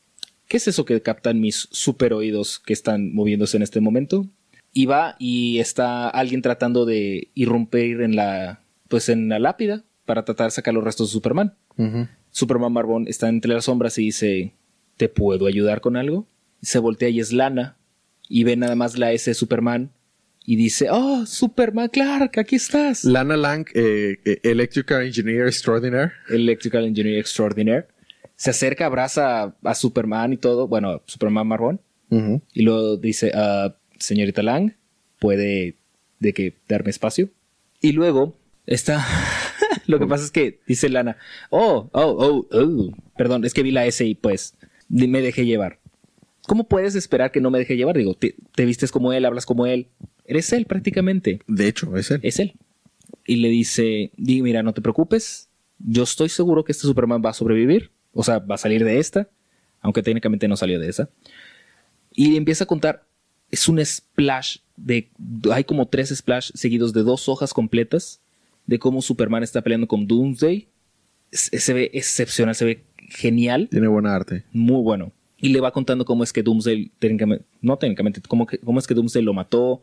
¿qué 0.47 0.57
es 0.57 0.67
eso 0.67 0.85
que 0.85 1.01
captan 1.01 1.39
mis 1.41 1.67
super 1.71 2.13
oídos 2.13 2.59
que 2.59 2.73
están 2.73 3.13
moviéndose 3.13 3.57
en 3.57 3.63
este 3.63 3.81
momento? 3.81 4.25
Y 4.73 4.85
va 4.87 5.15
y 5.19 5.59
está 5.59 6.09
alguien 6.09 6.41
tratando 6.41 6.85
de 6.85 7.29
irrumpir 7.33 8.01
en 8.01 8.15
la, 8.15 8.59
pues 8.89 9.07
en 9.09 9.29
la 9.29 9.39
lápida 9.39 9.83
para 10.05 10.23
tratar 10.25 10.47
de 10.47 10.51
sacar 10.51 10.73
los 10.73 10.83
restos 10.83 11.09
de 11.09 11.13
Superman. 11.13 11.53
Superman 12.31 12.73
Barbón 12.73 13.07
está 13.07 13.27
entre 13.29 13.53
las 13.53 13.65
sombras 13.65 13.97
y 13.97 14.05
dice, 14.05 14.53
¿te 14.97 15.09
puedo 15.09 15.47
ayudar 15.47 15.81
con 15.81 15.97
algo? 15.97 16.27
Se 16.61 16.79
voltea 16.79 17.09
y 17.09 17.19
es 17.19 17.31
Lana 17.31 17.77
y 18.29 18.43
ve 18.43 18.55
nada 18.55 18.75
más 18.75 18.97
la 18.97 19.11
S 19.11 19.29
de 19.29 19.33
Superman 19.35 19.91
y 20.45 20.55
dice, 20.57 20.87
oh, 20.91 21.25
Superman 21.25 21.89
Clark, 21.89 22.37
aquí 22.37 22.55
estás. 22.55 23.03
Lana 23.03 23.35
Lang, 23.35 23.65
eh, 23.73 24.17
eh, 24.25 24.39
Electrical 24.43 25.03
Engineer 25.05 25.47
Extraordinaire. 25.47 26.11
Electrical 26.29 26.85
Engineer 26.85 27.19
Extraordinaire. 27.19 27.87
Se 28.35 28.51
acerca, 28.51 28.85
abraza 28.85 29.43
a, 29.43 29.55
a 29.63 29.75
Superman 29.75 30.33
y 30.33 30.37
todo, 30.37 30.67
bueno, 30.67 31.01
Superman 31.05 31.79
Ujú. 32.09 32.41
y 32.53 32.61
luego 32.61 32.97
dice, 32.97 33.31
"Ah, 33.33 33.75
señorita 33.97 34.43
Lang, 34.43 34.73
¿puede 35.19 35.77
de 36.19 36.33
que 36.33 36.53
darme 36.67 36.91
espacio? 36.91 37.29
Y 37.81 37.93
luego 37.93 38.35
está... 38.65 39.03
Lo 39.87 39.99
que 39.99 40.07
pasa 40.07 40.23
es 40.23 40.31
que 40.31 40.59
dice 40.67 40.89
Lana, 40.89 41.17
oh, 41.49 41.89
oh, 41.93 42.01
oh, 42.01 42.47
oh, 42.51 42.91
perdón, 43.17 43.45
es 43.45 43.53
que 43.53 43.63
vi 43.63 43.71
la 43.71 43.85
S 43.85 44.05
y 44.05 44.15
pues 44.15 44.55
me 44.89 45.21
dejé 45.21 45.45
llevar. 45.45 45.79
¿Cómo 46.47 46.67
puedes 46.67 46.95
esperar 46.95 47.31
que 47.31 47.41
no 47.41 47.49
me 47.49 47.59
deje 47.59 47.75
llevar? 47.75 47.97
Digo, 47.97 48.13
te, 48.13 48.35
te 48.53 48.65
vistes 48.65 48.91
como 48.91 49.13
él, 49.13 49.25
hablas 49.25 49.45
como 49.45 49.65
él. 49.65 49.87
Eres 50.25 50.51
él 50.53 50.65
prácticamente. 50.65 51.41
De 51.47 51.67
hecho, 51.67 51.95
es 51.97 52.11
él. 52.11 52.19
Es 52.23 52.39
él. 52.39 52.53
Y 53.25 53.37
le 53.37 53.49
dice, 53.49 54.11
di, 54.15 54.41
mira, 54.41 54.61
no 54.61 54.73
te 54.73 54.81
preocupes. 54.81 55.49
Yo 55.79 56.03
estoy 56.03 56.29
seguro 56.29 56.63
que 56.63 56.71
este 56.71 56.87
Superman 56.87 57.21
va 57.25 57.31
a 57.31 57.33
sobrevivir. 57.33 57.91
O 58.13 58.23
sea, 58.23 58.39
va 58.39 58.55
a 58.55 58.59
salir 58.59 58.83
de 58.83 58.99
esta. 58.99 59.29
Aunque 59.81 60.03
técnicamente 60.03 60.47
no 60.47 60.55
salió 60.55 60.79
de 60.79 60.89
esa. 60.89 61.09
Y 62.11 62.37
empieza 62.37 62.65
a 62.65 62.67
contar. 62.67 63.05
Es 63.49 63.67
un 63.67 63.83
splash 63.83 64.57
de... 64.77 65.09
Hay 65.51 65.63
como 65.63 65.87
tres 65.87 66.09
splash 66.09 66.51
seguidos 66.53 66.93
de 66.93 67.03
dos 67.03 67.27
hojas 67.27 67.53
completas. 67.53 68.21
De 68.67 68.79
cómo 68.79 69.01
Superman 69.01 69.43
está 69.43 69.61
peleando 69.61 69.87
con 69.87 70.07
Doomsday. 70.07 70.67
Se 71.31 71.73
ve 71.73 71.91
excepcional, 71.93 72.55
se 72.55 72.65
ve 72.65 72.83
genial 73.09 73.67
Tiene 73.69 73.87
buena 73.87 74.15
arte. 74.15 74.43
muy 74.53 74.81
bueno. 74.81 75.11
Y 75.37 75.49
le 75.49 75.59
va 75.59 75.71
contando 75.71 76.05
cómo 76.05 76.23
es 76.23 76.31
que 76.33 76.41
Doomsday, 76.43 76.91
técnicamente, 76.97 77.45
no 77.61 77.77
técnicamente, 77.77 78.21
cómo, 78.27 78.47
que- 78.47 78.57
cómo 78.59 78.79
es 78.79 78.87
que 78.87 78.93
Doomsday 78.93 79.21
lo 79.23 79.33
mató, 79.33 79.81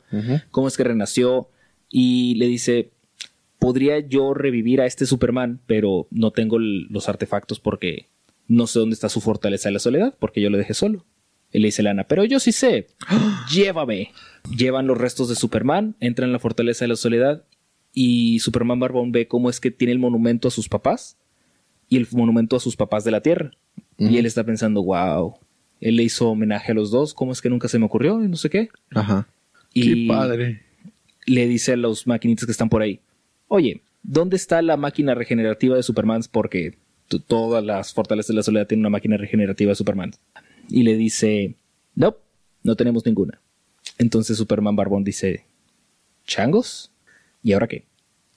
cómo 0.51 0.67
es 0.67 0.77
que 0.77 0.83
renació. 0.85 1.49
Y 1.91 2.35
le 2.37 2.47
dice, 2.49 2.91
podría 3.59 3.99
yo 4.01 4.33
revivir 4.35 4.81
a 4.81 4.87
este 4.87 5.05
Superman, 5.07 5.61
pero 5.67 6.09
no 6.11 6.31
tengo 6.31 6.59
los 6.59 7.09
artefactos 7.09 7.61
porque 7.61 8.07
no 8.49 8.67
sé 8.67 8.79
dónde 8.79 8.95
está 8.95 9.09
su 9.09 9.21
fortaleza 9.21 9.69
de 9.69 9.75
la 9.75 9.79
soledad, 9.79 10.15
porque 10.19 10.41
yo 10.41 10.49
lo 10.51 10.59
dejé 10.59 10.75
solo. 10.75 11.05
Y 11.53 11.59
le 11.59 11.69
dice 11.69 11.83
Lana, 11.83 12.05
pero 12.05 12.25
yo 12.25 12.41
sí 12.41 12.51
sé, 12.51 12.87
llévame. 13.53 14.11
Llevan 14.57 14.87
los 14.87 14.99
restos 14.99 15.29
de 15.29 15.37
Superman, 15.37 15.95
entran 16.01 16.31
en 16.31 16.33
la 16.33 16.39
fortaleza 16.39 16.85
de 16.85 16.89
la 16.89 16.97
soledad 16.97 17.45
y 17.93 18.39
Superman 18.41 18.81
Barbón 18.81 19.13
ve 19.13 19.29
cómo 19.29 19.51
es 19.51 19.61
que 19.61 19.71
tiene 19.71 19.93
el 19.93 19.99
monumento 19.99 20.49
a 20.49 20.51
sus 20.51 20.69
papás 20.69 21.17
y 21.89 21.97
el 21.97 22.07
monumento 22.13 22.57
a 22.57 22.61
sus 22.61 22.77
papás 22.77 23.05
de 23.05 23.11
la 23.11 23.21
Tierra. 23.21 23.53
Y 23.99 24.17
él 24.17 24.27
está 24.27 24.43
pensando, 24.43 24.83
wow, 24.83 25.35
él 25.81 25.97
le 25.97 26.03
hizo 26.03 26.29
homenaje 26.31 26.73
a 26.73 26.75
los 26.75 26.91
dos, 26.91 27.15
¿cómo 27.15 27.33
es 27.33 27.41
que 27.41 27.49
nunca 27.51 27.69
se 27.69 27.79
me 27.79 27.85
ocurrió? 27.85 28.25
Y 28.25 28.29
no 28.29 28.37
sé 28.37 28.51
qué. 28.51 28.69
Ajá. 28.95 29.29
Y 29.73 30.07
Qué 30.07 30.09
padre. 30.09 30.63
le 31.27 31.47
dice 31.47 31.73
a 31.73 31.77
los 31.77 32.07
maquinitas 32.07 32.47
que 32.47 32.53
están 32.53 32.69
por 32.69 32.83
ahí, 32.83 33.01
oye, 33.49 33.83
¿dónde 34.03 34.37
está 34.37 34.61
la 34.63 34.77
máquina 34.77 35.15
regenerativa 35.15 35.77
de 35.77 35.83
Superman? 35.83 36.23
Porque 36.31 36.79
todas 37.27 37.63
las 37.65 37.93
fortalezas 37.93 38.29
de 38.29 38.35
la 38.35 38.43
soledad 38.43 38.67
tienen 38.67 38.83
una 38.83 38.91
máquina 38.91 39.17
regenerativa 39.17 39.71
de 39.71 39.77
Superman. 39.77 40.13
Y 40.69 40.83
le 40.83 40.97
dice, 40.97 41.57
no, 41.95 42.17
no 42.63 42.77
tenemos 42.77 43.05
ninguna. 43.05 43.41
Entonces 43.99 44.37
Superman 44.39 44.77
Barbón 44.77 45.05
dice, 45.05 45.45
¿changos? 46.27 46.92
¿Y 47.43 47.53
ahora 47.53 47.67
qué? 47.69 47.87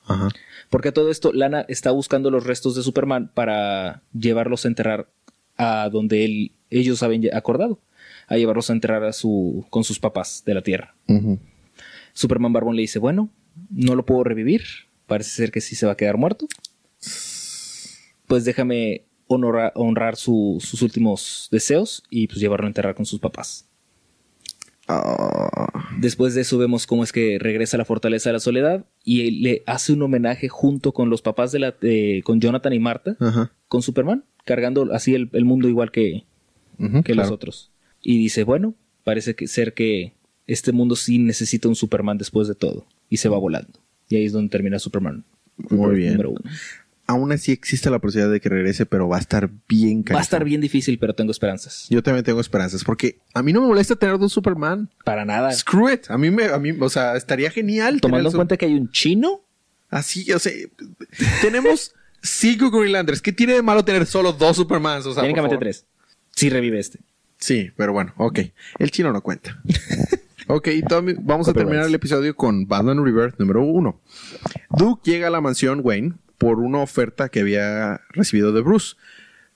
Ajá. 0.08 0.30
Porque 0.70 0.90
a 0.90 0.94
todo 0.94 1.10
esto, 1.12 1.34
Lana 1.34 1.66
está 1.68 1.92
buscando 1.92 2.30
los 2.32 2.46
restos 2.46 2.76
de 2.76 2.84
Superman 2.84 3.32
para 3.34 4.04
llevarlos 4.14 4.66
a 4.66 4.68
enterrar 4.68 5.10
a 5.58 5.90
donde 5.90 6.26
él- 6.26 6.52
ellos 6.70 7.02
habían 7.04 7.34
acordado, 7.36 7.80
a 8.28 8.36
llevarlos 8.38 8.70
a 8.70 8.74
enterrar 8.74 9.04
a 9.04 9.14
su, 9.14 9.66
con 9.70 9.84
sus 9.84 10.00
papás 10.00 10.44
de 10.46 10.54
la 10.54 10.62
Tierra. 10.62 10.96
Superman 12.14 12.54
Barbón 12.54 12.76
le 12.76 12.82
dice, 12.84 13.00
bueno, 13.00 13.30
no 13.70 13.96
lo 13.96 14.06
puedo 14.06 14.24
revivir, 14.24 14.64
parece 15.08 15.32
ser 15.32 15.52
que 15.52 15.62
sí 15.62 15.76
se 15.76 15.86
va 15.86 15.94
a 15.94 15.98
quedar 15.98 16.18
muerto. 16.18 16.48
Pues 18.28 18.44
déjame 18.46 19.06
honora- 19.28 19.72
honrar 19.76 20.16
su- 20.16 20.58
sus 20.62 20.82
últimos 20.82 21.48
deseos 21.52 22.04
y 22.10 22.28
pues 22.28 22.40
llevarlo 22.40 22.66
a 22.66 22.70
enterrar 22.70 22.96
con 22.96 23.06
sus 23.06 23.20
papás. 23.20 23.68
Ah, 24.88 25.88
Después 26.00 26.36
de 26.36 26.42
eso 26.42 26.58
vemos 26.58 26.86
cómo 26.86 27.04
es 27.04 27.12
que 27.12 27.38
regresa 27.40 27.78
a 27.78 27.80
la 27.80 27.86
fortaleza 27.86 28.30
de 28.30 28.34
la 28.34 28.40
soledad 28.40 28.86
y 29.04 29.28
él 29.28 29.42
le 29.42 29.64
hace 29.66 29.94
un 29.94 30.02
homenaje 30.02 30.50
junto 30.50 30.92
con 30.94 31.10
los 31.10 31.22
papás 31.22 31.52
de 31.52 31.60
la, 31.60 31.76
con 32.24 32.40
Jonathan 32.42 32.74
y 32.74 32.80
Marta, 32.80 33.16
ajá. 33.20 33.52
con 33.68 33.82
Superman, 33.82 34.26
cargando 34.44 34.94
así 34.94 35.16
el, 35.16 35.30
el 35.34 35.46
mundo 35.46 35.68
igual 35.70 35.92
que, 35.92 36.26
que 36.78 37.02
claro. 37.04 37.22
los 37.22 37.32
otros. 37.32 37.72
Y 38.02 38.18
dice, 38.18 38.44
bueno, 38.44 38.76
parece 39.04 39.36
que 39.36 39.48
ser 39.48 39.74
que 39.74 40.14
este 40.48 40.72
mundo 40.72 40.96
sí 40.96 41.18
necesita 41.18 41.68
un 41.68 41.76
Superman 41.76 42.18
después 42.18 42.48
de 42.48 42.56
todo. 42.56 42.86
Y 43.10 43.18
se 43.18 43.30
va 43.30 43.38
volando. 43.38 43.80
Y 44.10 44.18
ahí 44.18 44.26
es 44.26 44.34
donde 44.34 44.50
termina 44.50 44.78
Superman. 44.80 45.26
Muy 45.58 45.96
bien. 45.96 46.12
Número 46.14 46.32
uno. 46.32 46.42
Aún 47.08 47.32
así 47.32 47.52
existe 47.52 47.90
la 47.90 48.00
posibilidad 48.00 48.32
de 48.32 48.42
que 48.42 48.50
regrese, 48.50 48.86
pero 48.86 49.08
va 49.08 49.18
a 49.18 49.20
estar 49.20 49.50
bien 49.68 50.04
Va 50.12 50.20
a 50.20 50.22
estar 50.22 50.44
bien 50.44 50.60
difícil, 50.60 50.98
pero 50.98 51.14
tengo 51.14 51.32
esperanzas. 51.32 51.86
Yo 51.90 52.02
también 52.02 52.26
tengo 52.26 52.42
esperanzas, 52.42 52.84
porque 52.84 53.20
a 53.34 53.44
mí 53.44 53.54
no 53.54 53.62
me 53.62 53.68
molesta 53.68 53.96
tener 53.96 54.18
dos 54.18 54.34
Superman. 54.34 54.90
Para 55.04 55.24
nada. 55.24 55.52
Screw 55.52 55.92
it. 55.92 56.10
A 56.10 56.18
mí 56.18 56.32
me, 56.32 56.46
a 56.46 56.58
mí, 56.58 56.72
o 56.80 56.90
sea, 56.90 57.16
estaría 57.16 57.52
genial. 57.52 58.02
Tomando 58.02 58.30
en 58.30 58.36
cuenta 58.36 58.58
que 58.58 58.66
hay 58.66 58.74
un 58.74 58.90
chino, 58.92 59.46
Así, 59.90 60.32
o 60.34 60.40
sea, 60.40 60.52
tenemos 61.42 61.94
cinco 62.22 62.72
Greenlanders. 62.72 63.22
¿Qué 63.22 63.32
tiene 63.32 63.54
de 63.54 63.62
malo 63.62 63.86
tener 63.86 64.06
solo 64.06 64.34
dos 64.34 64.58
Supermans? 64.58 65.06
O 65.06 65.14
sea, 65.14 65.22
técnicamente 65.22 65.58
tres. 65.58 65.86
Si 66.32 66.50
revive 66.50 66.80
este. 66.80 67.00
Sí, 67.38 67.72
pero 67.78 67.94
bueno, 67.94 68.14
ok. 68.18 68.40
El 68.80 68.92
chino 68.92 69.14
no 69.14 69.22
cuenta. 69.22 69.62
ok, 70.48 70.68
Tommy, 70.90 71.14
vamos 71.20 71.48
a 71.48 71.54
terminar 71.54 71.86
el 71.86 71.96
episodio 71.96 72.36
con 72.36 72.68
Batman 72.68 73.04
Rebirth 73.06 73.40
número 73.40 73.64
uno. 73.64 74.02
Duke 74.70 75.10
llega 75.10 75.28
a 75.28 75.32
la 75.32 75.42
mansión 75.42 75.82
Wayne 75.84 76.14
por 76.38 76.60
una 76.60 76.80
oferta 76.80 77.30
que 77.30 77.42
había 77.42 78.02
recibido 78.10 78.52
de 78.52 78.62
Bruce. 78.62 78.96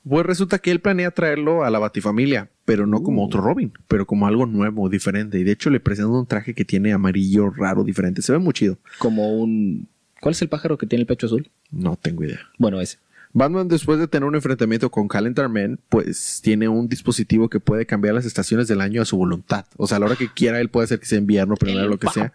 Pues 0.07 0.25
resulta 0.25 0.59
que 0.59 0.71
él 0.71 0.79
planea 0.79 1.11
traerlo 1.11 1.63
a 1.63 1.69
la 1.69 1.77
Batifamilia, 1.77 2.49
pero 2.65 2.87
no 2.87 3.03
como 3.03 3.25
otro 3.25 3.41
Robin, 3.41 3.73
pero 3.87 4.07
como 4.07 4.27
algo 4.27 4.45
nuevo, 4.45 4.89
diferente. 4.89 5.39
Y 5.39 5.43
de 5.43 5.51
hecho 5.51 5.69
le 5.69 5.79
presenta 5.79 6.11
un 6.11 6.25
traje 6.25 6.53
que 6.53 6.65
tiene 6.65 6.93
amarillo, 6.93 7.49
raro, 7.49 7.83
diferente. 7.83 8.21
Se 8.21 8.31
ve 8.31 8.39
muy 8.39 8.53
chido. 8.53 8.77
Como 8.97 9.37
un... 9.37 9.87
¿Cuál 10.21 10.33
es 10.33 10.41
el 10.41 10.49
pájaro 10.49 10.77
que 10.77 10.87
tiene 10.87 11.01
el 11.01 11.07
pecho 11.07 11.27
azul? 11.27 11.49
No 11.71 11.95
tengo 11.95 12.23
idea. 12.23 12.39
Bueno, 12.57 12.81
ese. 12.81 12.97
Batman, 13.31 13.67
después 13.67 13.99
de 13.99 14.07
tener 14.07 14.27
un 14.27 14.35
enfrentamiento 14.35 14.89
con 14.89 15.07
Calendar 15.07 15.49
Man, 15.49 15.79
pues 15.89 16.39
tiene 16.43 16.67
un 16.67 16.89
dispositivo 16.89 17.47
que 17.49 17.59
puede 17.59 17.85
cambiar 17.85 18.15
las 18.15 18.25
estaciones 18.25 18.67
del 18.67 18.81
año 18.81 19.01
a 19.01 19.05
su 19.05 19.17
voluntad. 19.17 19.65
O 19.77 19.85
sea, 19.85 19.97
a 19.97 19.99
la 19.99 20.07
hora 20.07 20.15
que 20.15 20.33
quiera, 20.33 20.59
él 20.59 20.69
puede 20.69 20.85
hacer 20.85 20.99
que 20.99 21.05
sea 21.05 21.19
invierno, 21.19 21.55
primavera, 21.55 21.87
lo 21.87 21.99
que 21.99 22.07
sea. 22.07 22.33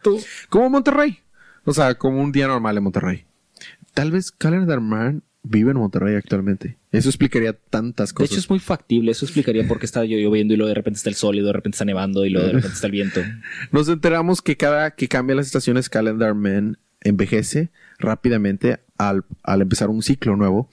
Como 0.49 0.71
Monterrey. 0.71 1.19
O 1.65 1.75
sea, 1.75 1.95
como 1.95 2.21
un 2.21 2.31
día 2.31 2.47
normal 2.47 2.77
en 2.77 2.85
Monterrey. 2.85 3.25
Tal 3.95 4.11
vez 4.11 4.31
Calendar 4.33 4.81
Man 4.81 5.23
vive 5.43 5.71
en 5.73 5.77
Monterrey 5.79 6.15
actualmente. 6.17 6.79
Eso 6.91 7.09
explicaría 7.09 7.53
tantas 7.53 8.11
De 8.11 8.15
cosas. 8.15 8.31
hecho, 8.33 8.41
es 8.41 8.51
muy 8.51 8.59
factible. 8.59 9.11
Eso 9.13 9.25
explicaría 9.27 9.67
por 9.69 9.79
qué 9.79 9.87
está 9.87 10.05
lloviendo 10.05 10.55
y 10.55 10.57
luego 10.57 10.69
de 10.69 10.75
repente 10.75 10.97
está 10.99 11.11
el 11.11 11.17
sol 11.17 11.35
y 11.35 11.39
luego 11.39 11.49
de 11.49 11.53
repente 11.55 11.77
está 11.77 11.85
nevando 11.85 12.25
y 12.25 12.31
luego 12.31 12.47
de 12.47 12.53
repente 12.55 12.75
está 12.75 12.87
el 12.87 12.93
viento. 12.93 13.21
Nos 13.73 13.89
enteramos 13.89 14.43
que 14.43 14.57
cada 14.57 14.93
que 14.93 15.09
cambia 15.09 15.37
las 15.37 15.47
estaciones, 15.47 15.89
Calendar 15.89 16.35
Man 16.35 16.79
envejece 17.03 17.71
rápidamente 17.99 18.81
al, 18.97 19.25
al 19.43 19.61
empezar 19.63 19.91
un 19.91 20.03
ciclo 20.03 20.37
nuevo. 20.37 20.71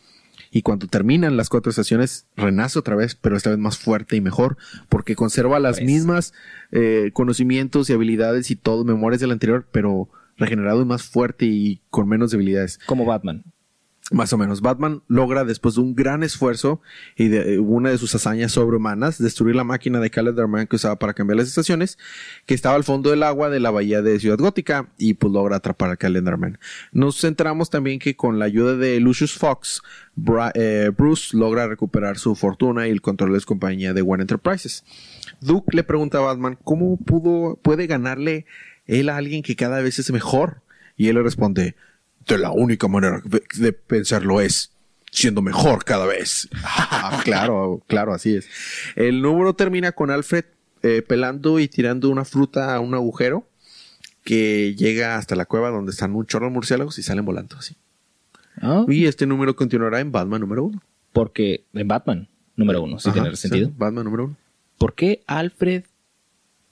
Y 0.54 0.64
cuando 0.64 0.88
terminan 0.88 1.38
las 1.38 1.48
cuatro 1.50 1.70
estaciones, 1.70 2.26
renace 2.36 2.78
otra 2.78 2.96
vez, 2.96 3.16
pero 3.16 3.38
esta 3.38 3.50
vez 3.50 3.60
más 3.60 3.78
fuerte 3.78 4.18
y 4.18 4.22
mejor, 4.22 4.58
porque 4.90 5.16
conserva 5.16 5.60
las 5.62 5.78
Pues. 5.78 5.86
mismas 5.86 6.34
eh, 6.74 7.12
conocimientos 7.14 7.90
y 7.90 7.94
habilidades 7.94 8.52
y 8.52 8.58
todo, 8.58 8.84
memorias 8.84 9.22
del 9.22 9.32
anterior, 9.32 9.66
pero 9.72 10.10
regenerado 10.42 10.82
y 10.82 10.86
más 10.86 11.04
fuerte 11.04 11.46
y 11.46 11.82
con 11.90 12.10
menos 12.10 12.32
debilidades. 12.32 12.80
Como 12.86 13.06
Batman. 13.06 13.44
Más 14.14 14.34
o 14.34 14.38
menos. 14.38 14.60
Batman 14.60 15.04
logra, 15.08 15.46
después 15.46 15.76
de 15.76 15.82
un 15.82 15.96
gran 15.96 16.22
esfuerzo 16.22 16.82
y 17.16 17.30
de 17.30 17.54
eh, 17.54 17.60
una 17.60 17.92
de 17.92 17.98
sus 17.98 18.14
hazañas 18.14 18.52
sobrehumanas, 18.52 19.18
destruir 19.18 19.56
la 19.56 19.64
máquina 19.64 20.02
de 20.02 20.10
Calendar 20.10 20.50
Man 20.50 20.68
que 20.68 20.76
usaba 20.76 20.98
para 20.98 21.14
cambiar 21.14 21.38
las 21.38 21.48
estaciones, 21.48 21.98
que 22.46 22.54
estaba 22.54 22.76
al 22.76 22.84
fondo 22.84 23.10
del 23.10 23.24
agua 23.24 23.50
de 23.50 23.62
la 23.62 23.72
bahía 23.72 24.02
de 24.02 24.20
Ciudad 24.20 24.38
Gótica, 24.38 24.90
y 24.98 25.14
pues 25.14 25.32
logra 25.32 25.56
atrapar 25.56 25.92
a 25.92 25.96
Calendar 25.96 26.38
Man. 26.38 26.58
Nos 26.92 27.24
enteramos 27.24 27.70
también 27.70 28.00
que 28.00 28.18
con 28.18 28.38
la 28.38 28.44
ayuda 28.46 28.76
de 28.76 29.00
Lucius 29.00 29.34
Fox, 29.34 29.82
Bra- 30.18 30.52
eh, 30.56 30.92
Bruce 30.98 31.38
logra 31.38 31.68
recuperar 31.70 32.18
su 32.18 32.36
fortuna 32.36 32.90
y 32.90 32.92
el 32.92 33.02
control 33.02 33.32
de 33.32 33.40
su 33.40 33.46
compañía 33.46 33.94
de 33.94 34.02
One 34.02 34.24
Enterprises. 34.24 34.84
Duke 35.40 35.74
le 35.74 35.86
pregunta 35.86 36.18
a 36.18 36.22
Batman 36.22 36.58
cómo 36.66 36.98
pudo, 36.98 37.58
puede 37.62 37.88
ganarle 37.88 38.46
él 38.86 39.10
a 39.10 39.18
alguien 39.18 39.44
que 39.44 39.56
cada 39.56 39.82
vez 39.82 40.00
es 40.00 40.12
mejor. 40.12 40.62
Y 40.98 41.08
él 41.08 41.16
le 41.16 41.24
responde, 41.24 41.76
de 42.28 42.38
la 42.38 42.52
única 42.52 42.88
manera 42.88 43.22
de, 43.58 43.74
pensarlo 43.74 44.42
es 44.42 44.72
siendo 45.12 45.42
mejor 45.42 45.84
cada 45.84 46.06
vez. 46.06 46.50
Ah, 47.04 47.20
claro, 47.24 47.82
claro, 47.88 48.14
así 48.14 48.36
es. 48.36 48.48
El 48.96 49.22
número 49.22 49.56
termina 49.56 49.92
con 49.92 50.12
Alfred 50.12 50.46
eh, 50.84 51.02
pelando 51.02 51.60
y 51.60 51.68
tirando 51.68 52.10
una 52.10 52.26
fruta 52.26 52.76
a 52.76 52.80
un 52.80 52.94
agujero 52.94 53.48
que 54.24 54.76
llega 54.76 55.18
hasta 55.18 55.36
la 55.36 55.46
cueva 55.46 55.72
donde 55.72 55.92
están 55.92 56.16
un 56.16 56.26
chorro 56.26 56.46
de 56.46 56.52
murciélagos 56.52 57.00
y 57.00 57.04
salen 57.04 57.26
volando 57.26 57.58
así. 57.58 57.76
Ah, 58.62 58.86
Y 58.88 59.06
este 59.06 59.26
número 59.26 59.56
continuará 59.56 60.00
en 60.00 60.12
Batman 60.12 60.42
número 60.42 60.66
uno. 60.66 60.82
Porque 61.12 61.66
en 61.74 61.88
Batman, 61.88 62.28
número 62.56 62.84
uno, 62.84 63.00
si 63.00 63.10
Ajá, 63.10 63.20
tiene 63.22 63.36
sentido. 63.36 63.68
sí, 63.70 63.74
Batman 63.76 64.06
número 64.06 64.26
uno. 64.26 64.38
¿Por 64.78 64.94
qué 64.94 65.24
Alfred 65.28 65.84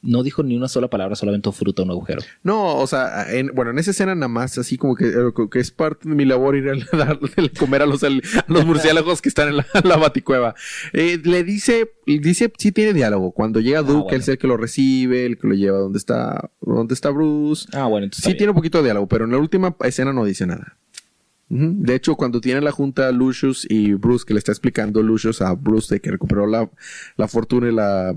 no 0.02 0.24
dijo 0.24 0.44
ni 0.44 0.56
una 0.56 0.68
sola 0.70 0.88
palabra, 0.90 1.16
solamente 1.16 1.52
fruta 1.52 1.82
a 1.82 1.86
un 1.86 1.92
agujero? 1.92 2.22
No, 2.44 2.78
o 2.78 2.88
sea, 2.88 3.26
en- 3.34 3.52
bueno, 3.54 3.72
en 3.72 3.80
esa 3.80 3.92
escena 3.92 4.16
nada 4.16 4.28
más, 4.30 4.58
así 4.58 4.78
como 4.78 4.96
que, 4.96 5.08
eh, 5.08 5.34
que 5.52 5.60
es 5.60 5.72
parte 5.72 6.08
de 6.08 6.16
mi 6.16 6.24
labor 6.26 6.56
ir 6.56 6.70
a 6.70 6.74
darle 6.98 7.50
comer 7.58 7.82
a 7.82 7.86
los, 7.86 8.04
a 8.04 8.10
los 8.48 8.66
murciélagos 8.66 9.22
que 9.22 9.30
están 9.30 9.50
en 9.50 9.58
la, 9.58 9.66
la 9.84 9.98
baticueva. 9.98 10.56
Eh, 10.94 11.20
le 11.24 11.44
dice, 11.44 11.92
dice, 12.06 12.52
sí 12.58 12.72
tiene 12.72 12.94
diálogo. 12.94 13.32
Cuando 13.32 13.60
llega 13.60 13.82
Duke, 13.82 13.92
Ah, 13.92 14.02
bueno. 14.04 14.16
él 14.16 14.22
es 14.22 14.28
el 14.30 14.38
que 14.38 14.48
lo 14.48 14.58
recibe, 14.58 15.26
el 15.26 15.38
que 15.38 15.48
lo 15.48 15.54
lleva 15.56 15.78
donde 15.80 15.98
está, 16.00 16.50
donde 16.62 16.94
está 16.94 17.10
Bruce. 17.10 17.68
Ah, 17.74 17.88
bueno, 17.88 18.06
entonces. 18.06 18.24
Sí 18.32 18.38
tiene 18.38 18.52
un 18.52 18.56
poquito 18.56 18.78
de 18.80 18.86
diálogo, 18.86 19.08
pero 19.08 19.26
en 19.26 19.32
la 19.32 19.38
última 19.38 19.76
escena 19.84 20.14
no 20.14 20.24
dice 20.26 20.46
nada. 20.48 20.78
De 21.52 21.96
hecho, 21.96 22.16
cuando 22.16 22.42
tiene 22.42 22.62
la 22.62 22.72
junta 22.72 23.12
Lucius 23.12 23.66
y 23.68 23.94
Bruce, 23.96 24.24
que 24.24 24.34
le 24.36 24.38
está 24.38 24.52
explicando 24.52 25.02
Lucius 25.02 25.42
a 25.42 25.52
Bruce 25.54 25.96
de 25.96 26.00
que 26.00 26.12
recuperó 26.12 26.46
la, 26.46 26.70
la 27.18 27.28
fortuna 27.28 27.70
y 27.70 27.74
la, 27.74 28.16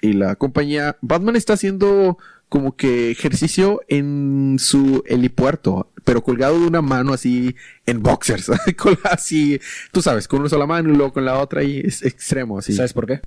y 0.00 0.12
la 0.12 0.36
compañía, 0.36 0.96
Batman 1.00 1.36
está 1.36 1.54
haciendo 1.54 2.18
como 2.48 2.76
que 2.76 3.10
ejercicio 3.10 3.82
en 3.88 4.56
su 4.58 5.02
helipuerto, 5.06 5.92
pero 6.04 6.22
colgado 6.22 6.58
de 6.58 6.66
una 6.66 6.80
mano 6.80 7.12
así 7.12 7.54
en 7.84 8.02
boxers, 8.02 8.50
así, 9.04 9.60
tú 9.92 10.00
sabes, 10.00 10.28
con 10.28 10.40
una 10.40 10.48
sola 10.48 10.66
mano 10.66 10.90
y 10.90 10.96
luego 10.96 11.12
con 11.12 11.24
la 11.24 11.38
otra 11.38 11.62
y 11.62 11.80
es 11.80 12.02
extremo 12.02 12.58
así. 12.58 12.72
¿Sabes 12.72 12.92
por 12.92 13.06
qué? 13.06 13.20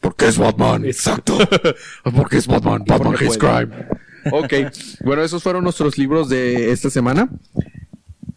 Porque 0.00 0.26
es 0.26 0.38
Batman, 0.38 0.84
exacto. 0.86 1.38
Porque 2.16 2.36
es 2.36 2.46
Batman, 2.46 2.84
Batman 2.86 3.14
hates 3.14 3.38
crime. 3.38 3.68
Ok, 4.30 4.52
bueno, 5.04 5.22
esos 5.22 5.42
fueron 5.42 5.64
nuestros 5.64 5.98
libros 5.98 6.28
de 6.28 6.70
esta 6.70 6.90
semana. 6.90 7.28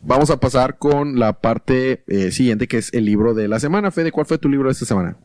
Vamos 0.01 0.29
a 0.29 0.39
pasar 0.39 0.77
con 0.77 1.19
la 1.19 1.33
parte 1.41 2.03
eh, 2.07 2.31
siguiente, 2.31 2.67
que 2.67 2.77
es 2.77 2.93
el 2.93 3.05
libro 3.05 3.33
de 3.33 3.47
la 3.47 3.59
semana. 3.59 3.91
Fede, 3.91 4.11
¿cuál 4.11 4.27
fue 4.27 4.37
tu 4.37 4.49
libro 4.49 4.67
de 4.67 4.73
esta 4.73 4.85
semana? 4.85 5.17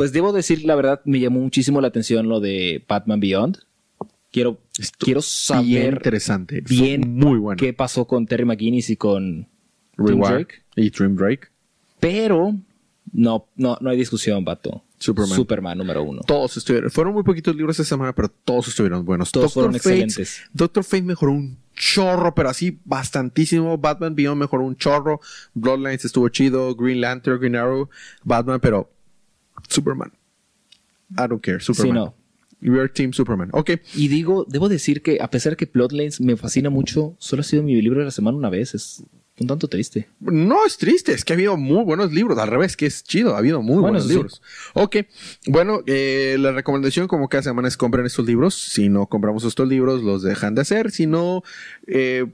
Pues 0.00 0.12
debo 0.12 0.32
decir, 0.32 0.64
la 0.64 0.74
verdad, 0.74 1.00
me 1.04 1.20
llamó 1.20 1.40
muchísimo 1.40 1.80
la 1.80 1.88
atención 1.88 2.28
lo 2.28 2.40
de 2.40 2.82
Batman 2.88 3.20
Beyond. 3.20 3.58
Quiero, 4.32 4.60
Esto- 4.78 5.04
quiero 5.04 5.20
Bien 5.20 5.28
saber 5.28 5.92
interesante. 5.94 6.62
Fue 6.66 6.76
bien 6.76 7.14
muy 7.16 7.38
bueno. 7.38 7.58
qué 7.58 7.72
pasó 7.74 8.06
con 8.06 8.26
Terry 8.26 8.44
McGuinness 8.44 8.88
y 8.90 8.96
con 8.96 9.48
Rewire 9.96 10.28
Drake. 10.34 10.54
y 10.76 10.90
Dream 10.90 11.16
Drake. 11.16 11.48
Pero 11.98 12.54
No, 13.12 13.48
no, 13.56 13.76
no 13.80 13.90
hay 13.90 13.96
discusión, 13.98 14.44
vato. 14.44 14.84
Superman. 14.98 15.34
Superman 15.36 15.78
número 15.78 16.02
uno. 16.04 16.20
Todos 16.26 16.56
estuvieron. 16.56 16.90
Fueron 16.90 17.12
muy 17.12 17.22
poquitos 17.24 17.56
libros 17.56 17.78
esta 17.80 17.88
semana, 17.96 18.14
pero 18.14 18.28
todos 18.28 18.68
estuvieron 18.68 19.04
buenos. 19.04 19.32
Todos 19.32 19.52
fueron 19.52 19.74
excelentes. 19.74 20.42
Doctor 20.52 20.84
Fate 20.84 21.02
mejoró 21.02 21.32
un 21.32 21.58
chorro, 21.74 22.34
pero 22.34 22.48
así 22.50 22.78
bastantísimo. 22.84 23.76
Batman 23.78 24.14
Beyond 24.14 24.40
mejoró 24.40 24.64
un 24.64 24.76
chorro. 24.76 25.20
Bloodlines 25.54 26.04
estuvo 26.04 26.28
chido. 26.28 26.74
Green 26.76 27.00
Lantern, 27.00 27.40
Green 27.40 27.56
Arrow, 27.56 27.88
Batman, 28.22 28.60
pero 28.60 28.90
Superman. 29.68 30.12
I 31.12 31.26
don't 31.28 31.40
care. 31.42 31.60
Superman. 31.60 31.92
Sí, 31.92 31.98
no. 31.98 32.14
We 32.62 32.78
are 32.78 32.88
Team 32.88 33.12
Superman. 33.12 33.48
Ok. 33.52 33.70
Y 33.94 34.08
digo, 34.08 34.44
debo 34.48 34.68
decir 34.68 35.02
que 35.02 35.18
a 35.20 35.30
pesar 35.30 35.56
que 35.56 35.64
Bloodlines 35.66 36.20
me 36.20 36.36
fascina 36.36 36.68
mucho, 36.70 37.16
solo 37.18 37.40
ha 37.40 37.44
sido 37.44 37.62
mi 37.62 37.80
libro 37.80 38.00
de 38.00 38.04
la 38.06 38.10
semana 38.10 38.36
una 38.36 38.50
vez. 38.50 38.74
Es 38.74 39.02
un 39.38 39.46
tanto 39.46 39.66
triste. 39.68 40.06
No 40.20 40.66
es 40.66 40.76
triste, 40.76 41.12
es 41.12 41.24
que 41.24 41.32
ha 41.32 41.36
habido 41.36 41.56
muy 41.56 41.82
buenos 41.84 42.12
libros. 42.12 42.38
Al 42.38 42.48
revés, 42.48 42.76
que 42.76 42.84
es 42.84 43.02
chido, 43.02 43.34
ha 43.34 43.38
habido 43.38 43.62
muy 43.62 43.76
Bueno, 43.80 43.82
buenos 43.82 44.04
sí. 44.04 44.10
libros. 44.10 44.42
Ok, 44.74 44.96
bueno, 45.46 45.80
eh, 45.86 46.36
la 46.38 46.52
recomendación 46.52 47.08
como 47.08 47.30
cada 47.30 47.42
semana 47.42 47.66
es 47.66 47.78
compren 47.78 48.04
estos 48.04 48.26
libros. 48.26 48.54
Si 48.54 48.90
no 48.90 49.06
compramos 49.06 49.42
estos 49.44 49.66
libros, 49.66 50.02
los 50.02 50.22
dejan 50.22 50.54
de 50.54 50.60
hacer. 50.60 50.90
Si 50.90 51.06
no, 51.06 51.42
eh, 51.86 52.26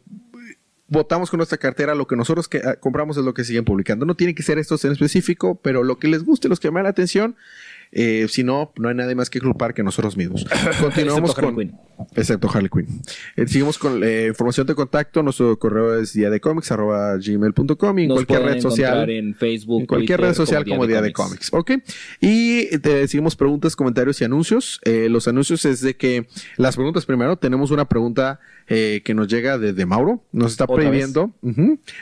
votamos 0.89 1.31
con 1.31 1.39
nuestra 1.39 1.59
cartera. 1.59 1.95
Lo 1.95 2.07
que 2.07 2.17
nosotros 2.17 2.49
que, 2.49 2.59
ah, 2.59 2.77
compramos 2.77 3.17
es 3.17 3.25
lo 3.25 3.35
que 3.35 3.45
siguen 3.45 3.65
publicando. 3.65 4.07
No 4.07 4.15
tiene 4.15 4.35
que 4.35 4.43
ser 4.43 4.59
estos 4.59 4.85
en 4.85 4.93
específico, 4.93 5.59
pero 5.63 5.83
lo 5.83 5.99
que 5.99 6.09
les 6.09 6.25
guste, 6.25 6.49
los 6.49 6.61
que 6.61 6.69
llamen 6.69 6.85
la 6.85 6.91
atención. 6.91 7.37
Eh, 7.93 8.27
si 8.29 8.45
no, 8.45 8.73
no 8.77 8.89
hay 8.89 8.95
nadie 8.95 9.15
más 9.15 9.31
que 9.31 9.41
culpar 9.41 9.75
que 9.75 9.83
nosotros 9.83 10.17
mismos. 10.17 10.45
Continuamos 10.81 11.31
Excepto 11.31 11.47
Harley 11.49 11.55
con... 11.55 11.79
Quinn. 11.79 11.87
Excepto 12.15 12.51
Harley 12.53 12.69
Quinn. 12.69 13.03
Eh, 13.37 13.47
seguimos 13.47 13.79
con 13.79 14.03
eh, 14.05 14.27
información 14.29 14.67
de 14.67 14.75
contacto. 14.75 15.23
Nuestro 15.23 15.59
correo 15.59 15.99
es 15.99 16.13
día 16.13 16.29
de 16.31 16.41
cómics 16.41 16.71
arroba 16.71 17.17
gmail.com 17.17 17.99
y 17.99 18.03
en 18.03 18.09
Nos 18.09 18.25
cualquier 18.25 18.43
red 18.43 18.61
social. 18.61 19.09
en 19.11 19.35
Facebook, 19.35 19.81
En 19.81 19.87
cualquier 19.87 20.19
Twitter, 20.19 20.31
red 20.31 20.37
social 20.37 20.65
como, 20.65 20.87
Día 20.87 21.01
de 21.01 21.13
Cómics. 21.13 21.49
Ok. 21.53 21.73
Y 22.21 22.79
te 22.79 23.07
seguimos 23.09 23.37
preguntas, 23.37 23.77
comentarios 23.77 24.21
y 24.21 24.25
anuncios. 24.25 24.81
Eh, 24.85 25.09
los 25.09 25.27
anuncios 25.29 25.65
es 25.65 25.81
de 25.81 25.97
que 25.97 26.27
las 26.57 26.77
preguntas 26.77 27.07
primero. 27.07 27.37
Tenemos 27.37 27.71
una 27.71 27.87
pregunta 27.87 28.41
eh, 28.69 29.03
que 29.05 29.15
nos 29.15 29.29
llega 29.29 29.59
de, 29.59 29.73
de 29.73 29.87
Mauro. 29.87 30.23
Nos 30.33 30.53
está 30.53 30.65
¿Otra 30.65 30.77
prohibiendo. 30.77 31.33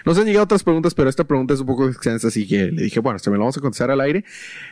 Nos 0.05 0.19
han 0.19 0.25
llegado 0.25 0.45
otras 0.45 0.65
preguntas, 0.65 0.95
pero 0.95 1.09
esta 1.09 1.25
pregunta 1.25 1.55
es 1.55 1.61
un 1.61 1.67
poco 1.67 1.89
extensa, 1.89 2.29
así 2.29 2.47
que 2.47 2.71
le 2.73 2.85
dije, 2.85 3.01
bueno, 3.01 3.17
este 3.17 3.31
me 3.31 3.37
lo 3.37 3.41
vamos 3.41 3.57
a 3.59 3.61
contestar 3.61 3.91
al 3.91 4.01
aire. 4.01 4.25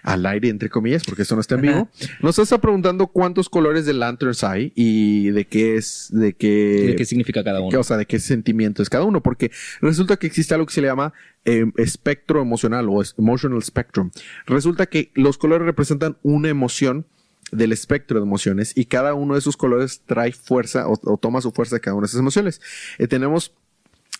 Al 0.02 0.24
aire, 0.26 0.48
entre 0.48 0.68
comillas, 0.68 1.01
porque 1.06 1.22
esto 1.22 1.34
no 1.34 1.40
está 1.40 1.56
en 1.56 1.60
vivo. 1.62 1.88
Nos 2.20 2.38
está 2.38 2.58
preguntando 2.58 3.06
cuántos 3.06 3.48
colores 3.48 3.86
de 3.86 3.92
lanterns 3.94 4.44
hay 4.44 4.72
y 4.74 5.30
de 5.30 5.46
qué 5.46 5.76
es, 5.76 6.08
de 6.10 6.34
qué... 6.34 6.84
¿De 6.88 6.96
qué 6.96 7.04
significa 7.04 7.42
cada 7.44 7.58
¿Qué, 7.58 7.64
uno? 7.64 7.80
o 7.80 7.84
sea, 7.84 7.96
de 7.96 8.06
qué 8.06 8.18
sentimiento 8.18 8.82
es 8.82 8.90
cada 8.90 9.04
uno, 9.04 9.22
porque 9.22 9.50
resulta 9.80 10.16
que 10.16 10.26
existe 10.26 10.54
algo 10.54 10.66
que 10.66 10.74
se 10.74 10.80
le 10.80 10.88
llama 10.88 11.12
eh, 11.44 11.64
espectro 11.76 12.40
emocional 12.40 12.88
o 12.88 13.02
emotional 13.18 13.62
spectrum. 13.62 14.10
Resulta 14.46 14.86
que 14.86 15.10
los 15.14 15.38
colores 15.38 15.66
representan 15.66 16.16
una 16.22 16.48
emoción 16.48 17.06
del 17.50 17.72
espectro 17.72 18.18
de 18.18 18.26
emociones 18.26 18.72
y 18.76 18.86
cada 18.86 19.14
uno 19.14 19.34
de 19.34 19.40
esos 19.40 19.56
colores 19.56 20.02
trae 20.06 20.32
fuerza 20.32 20.88
o, 20.88 20.98
o 21.04 21.18
toma 21.18 21.40
su 21.40 21.52
fuerza 21.52 21.76
de 21.76 21.80
cada 21.80 21.94
una 21.94 22.04
de 22.04 22.08
esas 22.08 22.20
emociones. 22.20 22.60
Eh, 22.98 23.06
tenemos 23.06 23.52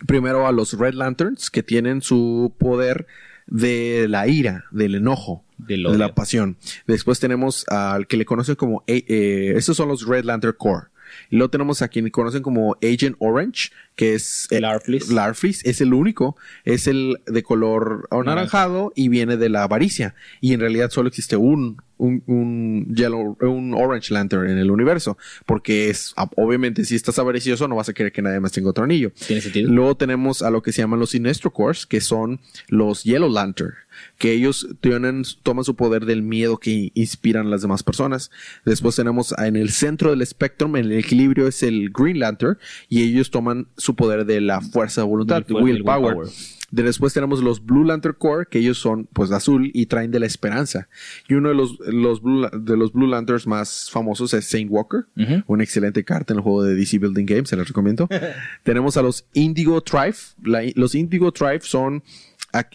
primero 0.07 0.47
a 0.47 0.53
los 0.53 0.79
Red 0.79 0.95
Lanterns 0.95 1.51
que 1.51 1.63
tienen 1.63 2.03
su 2.03 2.55
poder 2.59 3.07
de 3.47 4.07
la 4.09 4.27
ira, 4.29 4.65
del 4.71 4.95
enojo, 4.95 5.45
Del 5.59 5.85
de 5.85 5.99
la 5.99 6.15
pasión. 6.15 6.57
Después 6.87 7.21
tenemos 7.21 7.67
al 7.69 8.07
que 8.07 8.17
le 8.17 8.25
conocen 8.25 8.57
como, 8.57 8.85
eh, 8.87 9.55
estos 9.57 9.77
son 9.77 9.89
los 9.89 10.07
Red 10.07 10.25
Lantern 10.25 10.55
Core. 10.59 10.87
Y 11.31 11.37
luego 11.37 11.51
tenemos 11.51 11.83
a 11.83 11.89
quien 11.89 12.09
conocen 12.11 12.43
como 12.43 12.77
Agent 12.83 13.17
Orange, 13.19 13.71
que 13.97 14.15
es 14.15 14.49
eh, 14.51 14.61
Larfleeze. 14.61 15.13
Larfleeze, 15.13 15.69
es 15.69 15.81
el 15.81 15.95
único, 15.95 16.37
es 16.65 16.87
el 16.87 17.19
de 17.27 17.43
color 17.43 18.09
anaranjado 18.11 18.93
y 18.95 19.09
viene 19.09 19.37
de 19.37 19.49
la 19.49 19.65
avaricia. 19.65 20.15
Y 20.41 20.55
en 20.55 20.61
realidad 20.61 20.91
solo 20.91 21.09
existe 21.09 21.37
un, 21.37 21.83
un, 22.03 22.23
un 22.27 22.95
yellow, 22.95 23.37
un 23.41 23.75
Orange 23.75 24.13
Lantern 24.13 24.51
en 24.51 24.59
el 24.59 24.71
universo, 24.73 25.17
porque 25.47 25.89
es, 25.89 26.13
ah, 26.17 26.29
obviamente, 26.37 26.85
si 26.85 26.97
estás 26.97 27.19
avaricioso, 27.21 27.69
no 27.69 27.77
vas 27.77 27.89
a 27.89 27.93
querer 27.93 28.11
que 28.11 28.23
nadie 28.23 28.41
más 28.41 28.51
tenga 28.51 28.71
otro 28.71 28.83
anillo. 28.83 29.13
¿Tiene 29.27 29.41
sentido? 29.41 29.71
Luego 29.71 29.97
tenemos 29.97 30.43
a 30.43 30.51
lo 30.51 30.63
que 30.63 30.73
se 30.73 30.83
llaman 30.83 30.99
los 30.99 31.11
Sinestro 31.11 31.53
Cores, 31.53 31.87
que 31.87 32.01
son 32.01 32.41
los 32.69 33.05
Yellow 33.05 33.31
Lantern, 33.31 33.75
que 34.19 34.33
ellos 34.33 34.67
tienen, 34.81 35.23
toman 35.45 35.65
su 35.65 35.77
poder 35.77 36.05
del 36.05 36.23
miedo 36.23 36.59
que 36.59 36.91
inspiran 36.95 37.47
a 37.47 37.51
las 37.51 37.63
demás 37.63 37.85
personas. 37.85 38.33
Después 38.65 38.97
tenemos 38.97 39.33
en 39.39 39.55
el 39.55 39.71
centro 39.71 40.11
del 40.11 40.23
espectro, 40.23 40.67
en 40.67 40.77
el 40.77 40.93
equilibrio, 40.93 41.47
es 41.47 41.63
el 41.63 41.91
Green 41.91 42.19
Lantern, 42.19 42.59
y 42.89 43.05
ellos 43.05 43.31
toman 43.31 43.69
su 43.77 43.95
poder 43.95 44.27
de 44.27 44.41
la 44.41 44.61
fuerza 44.61 45.03
de 45.03 45.07
voluntad, 45.07 45.47
de 45.47 45.55
willpower. 45.55 46.27
De 46.73 46.83
después 46.83 47.13
tenemos 47.13 47.41
los 47.43 47.65
Blue 47.65 47.85
Lantern 47.85 48.17
Core, 48.19 48.47
que 48.51 48.59
ellos 48.59 48.79
son 48.79 49.07
pues 49.13 49.31
azul 49.31 49.71
y 49.73 49.87
traen 49.87 50.11
de 50.11 50.19
la 50.19 50.27
esperanza. 50.27 50.89
Y 51.29 51.35
uno 51.35 51.51
de 51.51 51.55
los, 51.55 51.79
los 51.81 52.21
Blue, 52.23 52.49
de 52.53 52.77
los 52.77 52.93
Blue 52.93 53.07
Lanterns 53.07 53.47
más 53.47 53.91
famosos 53.91 54.35
es 54.35 54.47
Saint 54.47 54.71
Walker, 54.71 55.05
Ujú. 55.17 55.43
una 55.47 55.63
excelente 55.63 56.03
carta 56.03 56.33
en 56.33 56.39
el 56.39 56.43
juego 56.43 56.65
de 56.65 56.75
DC 56.75 56.99
Building 56.99 57.27
Games, 57.27 57.49
se 57.51 57.57
les 57.57 57.69
recomiendo. 57.69 58.09
tenemos 58.65 58.97
a 58.97 59.03
los 59.03 59.27
Indigo 59.35 59.83
Tribe. 59.83 60.17
La- 60.43 60.63
los 60.75 60.95
Indigo 60.95 61.31
Tribe 61.31 61.61
son 61.61 62.03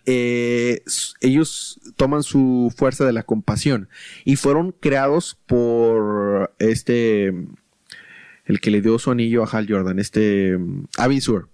eh, 0.05 0.81
ellos 1.21 1.79
toman 1.97 2.23
su 2.23 2.73
fuerza 2.75 3.05
de 3.05 3.13
la 3.13 3.23
compasión 3.23 3.89
y 4.25 4.35
fueron 4.35 4.71
creados 4.79 5.37
por 5.45 6.53
este 6.59 7.27
el 8.45 8.59
que 8.61 8.71
le 8.71 8.81
dio 8.81 8.97
su 8.97 9.11
anillo 9.11 9.43
a 9.43 9.47
Hal 9.47 9.67
Jordan, 9.69 9.99
este 9.99 10.57
Avin 10.97 11.21
Sur. 11.21 11.49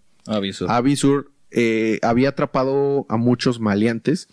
Aviso. 0.69 1.25
Eh, 1.53 1.99
había 2.01 2.29
atrapado 2.29 3.05
a 3.09 3.17
muchos 3.17 3.59
maleantes. 3.59 4.27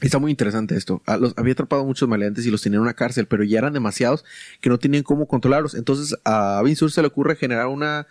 Está 0.00 0.18
muy 0.18 0.30
interesante 0.30 0.76
esto. 0.76 1.02
A 1.06 1.16
los- 1.16 1.34
había 1.36 1.52
atrapado 1.52 1.82
a 1.82 1.84
muchos 1.84 2.08
maleantes 2.08 2.46
y 2.46 2.50
los 2.50 2.62
tenía 2.62 2.76
en 2.76 2.82
una 2.82 2.94
cárcel, 2.94 3.26
pero 3.26 3.42
ya 3.44 3.58
eran 3.58 3.72
demasiados 3.72 4.24
que 4.60 4.68
no 4.70 4.78
tenían 4.78 5.02
cómo 5.02 5.26
controlarlos. 5.26 5.74
Entonces 5.74 6.16
a 6.24 6.58
Avin 6.58 6.76
Sur 6.76 6.90
se 6.92 7.00
le 7.02 7.08
ocurre 7.08 7.34
generar 7.36 7.66
una, 7.66 8.06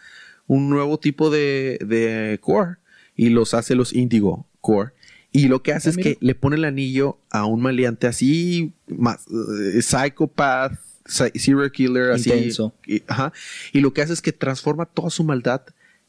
un 0.48 0.70
nuevo 0.70 1.00
tipo 1.00 1.30
de, 1.30 1.80
de 1.86 2.40
core 2.42 2.76
y 3.16 3.30
los 3.30 3.54
hace 3.54 3.74
los 3.76 3.94
Indigo 3.94 4.46
Core. 4.62 4.92
Y 5.32 5.48
lo 5.48 5.62
que 5.64 5.72
hace 5.74 5.90
Ah, 5.90 5.92
es 5.92 5.98
mira. 5.98 6.10
que 6.12 6.18
le 6.20 6.36
pone 6.36 6.56
el 6.58 6.66
anillo 6.66 7.18
a 7.32 7.46
un 7.46 7.62
maleante 7.62 8.08
así, 8.08 8.74
más, 8.88 9.26
eh, 9.74 9.82
psychopath, 9.82 10.74
serial 11.06 11.72
killer, 11.72 12.12
así. 12.12 12.32
Intenso. 12.32 12.74
Y, 12.86 13.02
ajá. 13.08 13.32
y 13.72 13.80
lo 13.80 13.94
que 13.94 14.02
hace 14.02 14.14
es 14.14 14.22
que 14.22 14.34
transforma 14.34 14.86
toda 14.86 15.10
su 15.10 15.24
maldad 15.24 15.62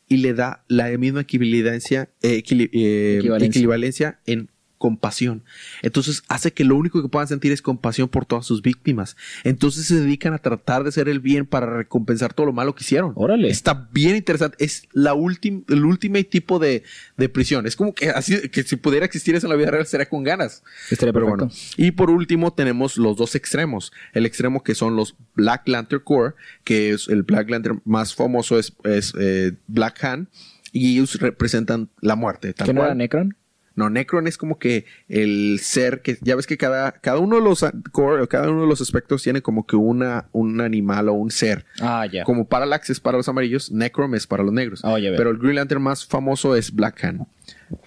y 0.09 0.18
le 0.18 0.35
da 0.35 0.64
la 0.68 0.88
misma 0.99 1.21
equivalencia, 1.23 2.11
eh, 2.23 2.42
eh, 2.51 3.16
Equivalencia. 3.18 3.47
equivalencia 3.47 4.21
en 4.27 4.51
compasión. 4.79 5.43
Entonces 5.83 6.23
hace 6.29 6.53
que 6.53 6.64
lo 6.64 6.77
único 6.77 7.03
que 7.03 7.09
puedan 7.09 7.29
sentir 7.29 7.53
es 7.53 7.61
compasión 7.62 8.09
por 8.09 8.25
todas 8.25 8.47
sus 8.47 8.62
víctimas. 8.62 9.17
Entonces 9.45 9.87
se 9.87 10.01
dedican 10.01 10.33
a 10.35 10.38
tratar 10.38 10.83
de 10.85 10.88
hacer 10.91 11.09
el 11.09 11.21
bien 11.21 11.47
para 11.47 11.67
recompensar 11.67 12.33
todo 12.33 12.47
lo 12.47 12.53
malo 12.53 12.75
que 12.75 12.85
hicieron. 12.85 13.12
Órale. 13.17 13.49
Está 13.49 13.88
bien 13.93 14.17
interesante. 14.17 14.57
Es 14.64 14.88
la 14.93 15.14
última, 15.14 15.62
el 15.69 15.85
último 15.85 16.23
tipo 16.25 16.59
de, 16.59 16.85
de 17.17 17.29
prisión. 17.29 17.67
Es 17.67 17.77
como 17.77 17.95
que 17.95 18.11
así, 18.11 18.49
que 18.49 18.62
si 18.62 18.77
pudiera 18.77 19.05
existir 19.05 19.35
eso 19.35 19.47
en 19.47 19.51
la 19.51 19.57
vida 19.57 19.71
real 19.71 19.87
sería 19.87 20.09
con 20.09 20.23
ganas. 20.25 20.62
Estaría 20.91 21.12
Pero 21.12 21.27
perfecto. 21.27 21.47
bueno. 21.47 21.53
Y 21.77 21.91
por 21.91 22.11
último 22.11 22.53
tenemos 22.53 22.97
los 22.97 23.17
dos 23.17 23.35
extremos. 23.35 23.93
El 24.12 24.27
extremo 24.27 24.62
que 24.62 24.75
son 24.75 24.97
los 24.97 25.17
Black 25.35 25.67
Lantern 25.69 26.03
Core, 26.05 26.35
que 26.64 26.91
es 26.91 27.09
el 27.09 27.25
Black 27.25 27.51
Lantern 27.51 27.83
más 27.85 28.14
famoso 28.14 28.59
es, 28.59 28.73
es, 28.85 29.12
eh, 29.19 29.53
Black 29.67 30.03
Hand. 30.05 30.29
Y 30.71 30.93
ellos 30.95 31.14
representan 31.19 31.88
la 32.01 32.14
muerte. 32.14 32.53
tal 32.53 32.67
¿Qué 32.67 32.73
no 32.75 32.81
cual. 32.81 32.88
era 32.91 32.95
Necron? 32.95 33.37
No, 33.79 33.88
Necron 33.91 34.27
es 34.27 34.37
como 34.37 34.59
que 34.59 34.87
el 35.09 35.61
ser 35.62 36.03
que 36.03 36.19
ya 36.21 36.35
ves 36.35 36.49
que 36.49 36.57
cada, 36.57 36.91
cada 36.93 37.19
uno 37.19 37.37
de 37.37 37.43
los 37.43 37.64
core, 37.93 38.27
cada 38.27 38.51
uno 38.51 38.62
de 38.62 38.67
los 38.67 38.81
aspectos 38.81 39.23
tiene 39.23 39.41
como 39.41 39.67
que 39.67 39.77
una, 39.77 40.27
un 40.33 40.61
animal 40.61 41.09
o 41.09 41.12
un 41.12 41.31
ser. 41.31 41.64
Ah, 41.81 42.05
ya. 42.11 42.25
Como 42.25 42.49
Parallax 42.49 42.91
es 42.91 42.99
para 42.99 43.17
los 43.19 43.29
amarillos, 43.29 43.71
Necrom 43.71 44.17
es 44.17 44.27
para 44.27 44.43
los 44.43 44.53
negros. 44.53 44.81
Ah, 44.85 44.99
ya 44.99 45.11
veo. 45.11 45.17
Pero 45.17 45.31
el 45.31 45.38
Green 45.38 45.55
Lantern 45.55 45.81
más 45.81 46.05
famoso 46.05 46.57
es 46.57 46.75
Black 46.75 47.05
Hand. 47.05 47.21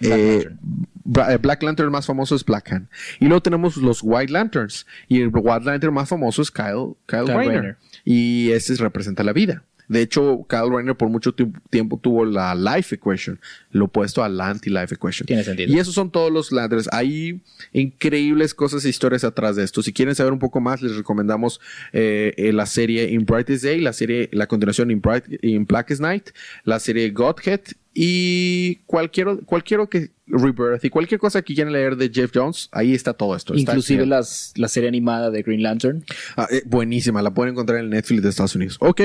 Eh, 0.00 0.32
Lantern. 0.46 0.58
Bra- 1.04 1.34
eh, 1.34 1.36
Black 1.36 1.62
Lantern 1.62 1.90
más 1.92 2.06
famoso 2.06 2.34
es 2.36 2.44
Black 2.44 2.72
Hand. 2.72 2.88
Y 3.20 3.26
luego 3.26 3.42
tenemos 3.42 3.76
los 3.76 4.00
White 4.02 4.32
Lanterns. 4.32 4.86
Y 5.08 5.20
el 5.20 5.30
White 5.32 5.66
Lantern 5.66 5.92
más 5.92 6.08
famoso 6.08 6.40
es 6.40 6.50
Kyle, 6.50 6.94
Kyle, 7.06 7.26
Kyle. 7.26 7.76
Y 8.04 8.50
ese 8.52 8.74
representa 8.76 9.22
la 9.22 9.34
vida. 9.34 9.64
De 9.88 10.00
hecho, 10.00 10.46
Kyle 10.48 10.70
Rayner 10.70 10.96
por 10.96 11.10
mucho 11.10 11.34
tiemp- 11.34 11.58
tiempo 11.68 11.98
tuvo 11.98 12.24
la 12.24 12.54
Life 12.54 12.94
Equation, 12.94 13.38
lo 13.72 13.86
opuesto 13.86 14.22
a 14.22 14.28
la 14.28 14.48
Anti-Life 14.48 14.94
Equation. 14.94 15.26
Tiene 15.26 15.44
sentido. 15.44 15.74
Y 15.74 15.78
esos 15.78 15.94
son 15.94 16.10
todos 16.10 16.30
los 16.30 16.52
Lanterns. 16.52 16.88
Hay 16.92 17.40
increíbles 17.72 18.54
cosas 18.54 18.84
e 18.84 18.88
historias 18.88 19.24
atrás 19.24 19.56
de 19.56 19.64
esto. 19.64 19.82
Si 19.82 19.92
quieren 19.92 20.14
saber 20.14 20.32
un 20.32 20.38
poco 20.38 20.60
más, 20.60 20.82
les 20.82 20.96
recomendamos 20.96 21.60
eh, 21.92 22.34
eh, 22.36 22.52
la 22.52 22.66
serie 22.66 23.10
In 23.10 23.24
Brightest 23.24 23.64
Day, 23.64 23.80
la 23.80 23.92
serie, 23.92 24.28
la 24.32 24.46
continuación 24.46 24.90
In, 24.90 25.00
Bright, 25.00 25.24
In 25.42 25.66
Blackest 25.66 26.00
Night, 26.00 26.30
la 26.64 26.78
serie 26.78 27.10
Godhead 27.10 27.60
y 27.94 28.76
cualquier, 28.86 29.40
cualquier 29.44 29.86
que 29.88 30.10
Rebirth 30.26 30.84
y 30.84 30.88
cualquier 30.88 31.20
cosa 31.20 31.42
que 31.42 31.54
quieran 31.54 31.72
leer 31.72 31.96
de 31.96 32.08
Jeff 32.08 32.30
Jones, 32.34 32.68
ahí 32.72 32.94
está 32.94 33.12
todo 33.12 33.36
esto. 33.36 33.54
Inclusive 33.54 34.06
las, 34.06 34.52
la 34.56 34.68
serie 34.68 34.88
animada 34.88 35.30
de 35.30 35.42
Green 35.42 35.62
Lantern. 35.62 36.04
ah, 36.36 36.48
eh, 36.50 36.62
buenísima, 36.64 37.20
la 37.20 37.34
pueden 37.34 37.52
encontrar 37.52 37.78
en 37.78 37.86
el 37.86 37.90
Netflix 37.90 38.22
de 38.22 38.28
Estados 38.30 38.54
Unidos. 38.54 38.78
Ok, 38.80 39.02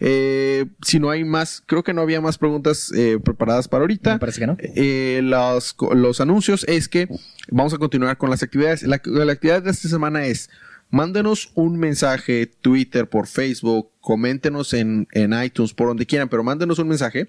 eh, 0.00 0.66
si 0.80 0.98
no 0.98 1.10
hay 1.10 1.24
más, 1.24 1.62
creo 1.66 1.82
que 1.82 1.92
no 1.92 2.00
había 2.00 2.20
más 2.20 2.38
preguntas 2.38 2.92
eh, 2.96 3.18
preparadas 3.22 3.68
para 3.68 3.82
ahorita. 3.82 4.09
Me 4.14 4.18
parece 4.18 4.40
que 4.40 4.46
no. 4.46 4.56
Eh, 4.58 5.20
los, 5.22 5.76
los 5.94 6.20
anuncios 6.20 6.64
es 6.68 6.88
que 6.88 7.08
vamos 7.50 7.74
a 7.74 7.78
continuar 7.78 8.18
con 8.18 8.30
las 8.30 8.42
actividades. 8.42 8.82
La, 8.82 9.00
la 9.04 9.32
actividad 9.32 9.62
de 9.62 9.70
esta 9.70 9.88
semana 9.88 10.26
es 10.26 10.50
mándenos 10.90 11.52
un 11.54 11.78
mensaje, 11.78 12.46
Twitter, 12.46 13.08
por 13.08 13.26
Facebook, 13.26 13.90
coméntenos 14.00 14.72
en, 14.74 15.08
en 15.12 15.32
iTunes, 15.42 15.72
por 15.72 15.88
donde 15.88 16.06
quieran, 16.06 16.28
pero 16.28 16.42
mándenos 16.42 16.78
un 16.78 16.88
mensaje 16.88 17.28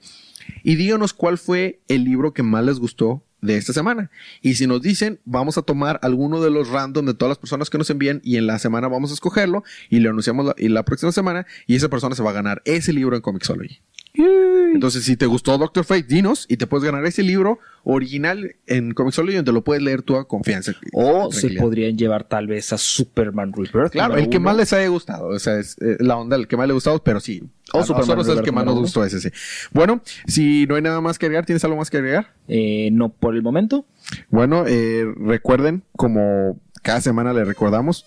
y 0.64 0.76
díganos 0.76 1.14
cuál 1.14 1.38
fue 1.38 1.82
el 1.88 2.04
libro 2.04 2.34
que 2.34 2.44
más 2.44 2.66
les 2.66 2.80
gustó 2.80 3.24
de 3.42 3.58
esta 3.58 3.74
semana. 3.74 4.12
Y 4.42 4.56
si 4.56 4.68
nos 4.68 4.82
dicen, 4.82 5.20
vamos 5.26 5.58
a 5.58 5.64
tomar 5.64 6.00
alguno 6.04 6.42
de 6.42 6.52
los 6.52 6.70
random 6.70 7.06
de 7.06 7.14
todas 7.14 7.32
las 7.32 7.38
personas 7.38 7.70
que 7.70 7.78
nos 7.78 7.90
envíen 7.90 8.22
y 8.24 8.38
en 8.38 8.48
la 8.48 8.60
semana 8.60 8.88
vamos 8.88 9.12
a 9.12 9.14
escogerlo 9.14 9.64
y 9.90 10.00
le 10.00 10.10
anunciamos 10.10 10.46
la, 10.46 10.56
y 10.58 10.70
la 10.70 10.86
próxima 10.86 11.12
semana 11.12 11.46
y 11.66 11.76
esa 11.76 11.90
persona 11.90 12.16
se 12.16 12.24
va 12.24 12.30
a 12.30 12.34
ganar 12.34 12.62
ese 12.66 12.94
libro 12.94 13.16
en 13.16 13.22
Comixology. 13.22 13.82
Entonces, 14.14 15.04
si 15.04 15.16
te 15.16 15.26
gustó 15.26 15.58
Doctor 15.58 15.86
Fate, 15.86 16.04
dinos 16.04 16.46
y 16.50 16.58
te 16.58 16.68
puedes 16.68 16.84
ganar 16.84 17.06
ese 17.06 17.24
libro 17.24 17.60
original 17.84 18.56
en 18.68 18.94
Comixology 18.94 19.38
donde 19.38 19.52
lo 19.52 19.64
puedes 19.64 19.82
leer 19.82 20.02
tú 20.02 20.18
a 20.18 20.28
confianza. 20.28 20.74
O 20.94 21.32
se 21.32 21.50
podrían 21.52 21.98
llevar 21.98 22.26
tal 22.26 22.48
vez 22.48 22.74
a 22.74 22.78
Superman 22.78 23.54
Rebirth. 23.54 23.92
Claro, 23.92 24.18
el 24.18 24.30
que 24.30 24.40
más 24.40 24.56
les 24.56 24.74
haya 24.74 24.88
gustado. 24.88 25.28
O 25.28 25.40
sea, 25.40 25.60
es 25.60 25.78
eh, 25.82 25.98
la 26.00 26.18
onda, 26.18 26.36
el 26.36 26.48
que 26.48 26.58
más 26.58 26.68
le 26.68 26.72
ha 26.72 26.76
gustado, 26.76 27.04
pero 27.04 27.20
sí. 27.20 27.44
O 27.74 27.80
a 27.80 27.84
Superman 27.84 28.18
nosotros 28.18 28.28
es 28.28 28.30
el 28.30 28.36
Rebirth 28.38 28.46
que 28.46 28.52
más 28.52 28.66
nos 28.66 28.80
gustó 28.80 29.04
ese, 29.04 29.20
sí. 29.20 29.30
Bueno, 29.72 30.02
si 30.28 30.66
no 30.68 30.76
hay 30.76 30.82
nada 30.82 31.02
más 31.02 31.18
que 31.18 31.28
agregar, 31.28 31.46
¿tienes 31.46 31.64
algo 31.64 31.78
más 31.78 31.90
que 31.90 31.98
agregar? 31.98 32.34
Eh, 32.48 32.90
no 32.92 33.10
por 33.10 33.36
el 33.36 33.42
momento. 33.42 33.86
Bueno, 34.30 34.66
eh, 34.68 35.06
recuerden, 35.18 35.84
como 35.96 36.60
cada 36.82 37.02
semana 37.02 37.34
le 37.34 37.46
recordamos, 37.46 38.06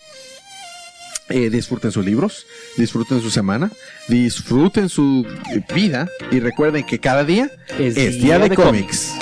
eh, 1.28 1.50
disfruten 1.50 1.92
sus 1.92 2.04
libros, 2.04 2.46
disfruten 2.76 3.20
su 3.20 3.30
semana, 3.30 3.70
disfruten 4.08 4.88
su 4.88 5.26
vida 5.74 6.08
y 6.30 6.40
recuerden 6.40 6.84
que 6.84 6.98
cada 6.98 7.24
día 7.24 7.50
Es 7.78 7.96
es, 7.96 8.14
día 8.14 8.36
día 8.36 8.38
de, 8.38 8.48
de 8.50 8.56
cómics. 8.56 9.14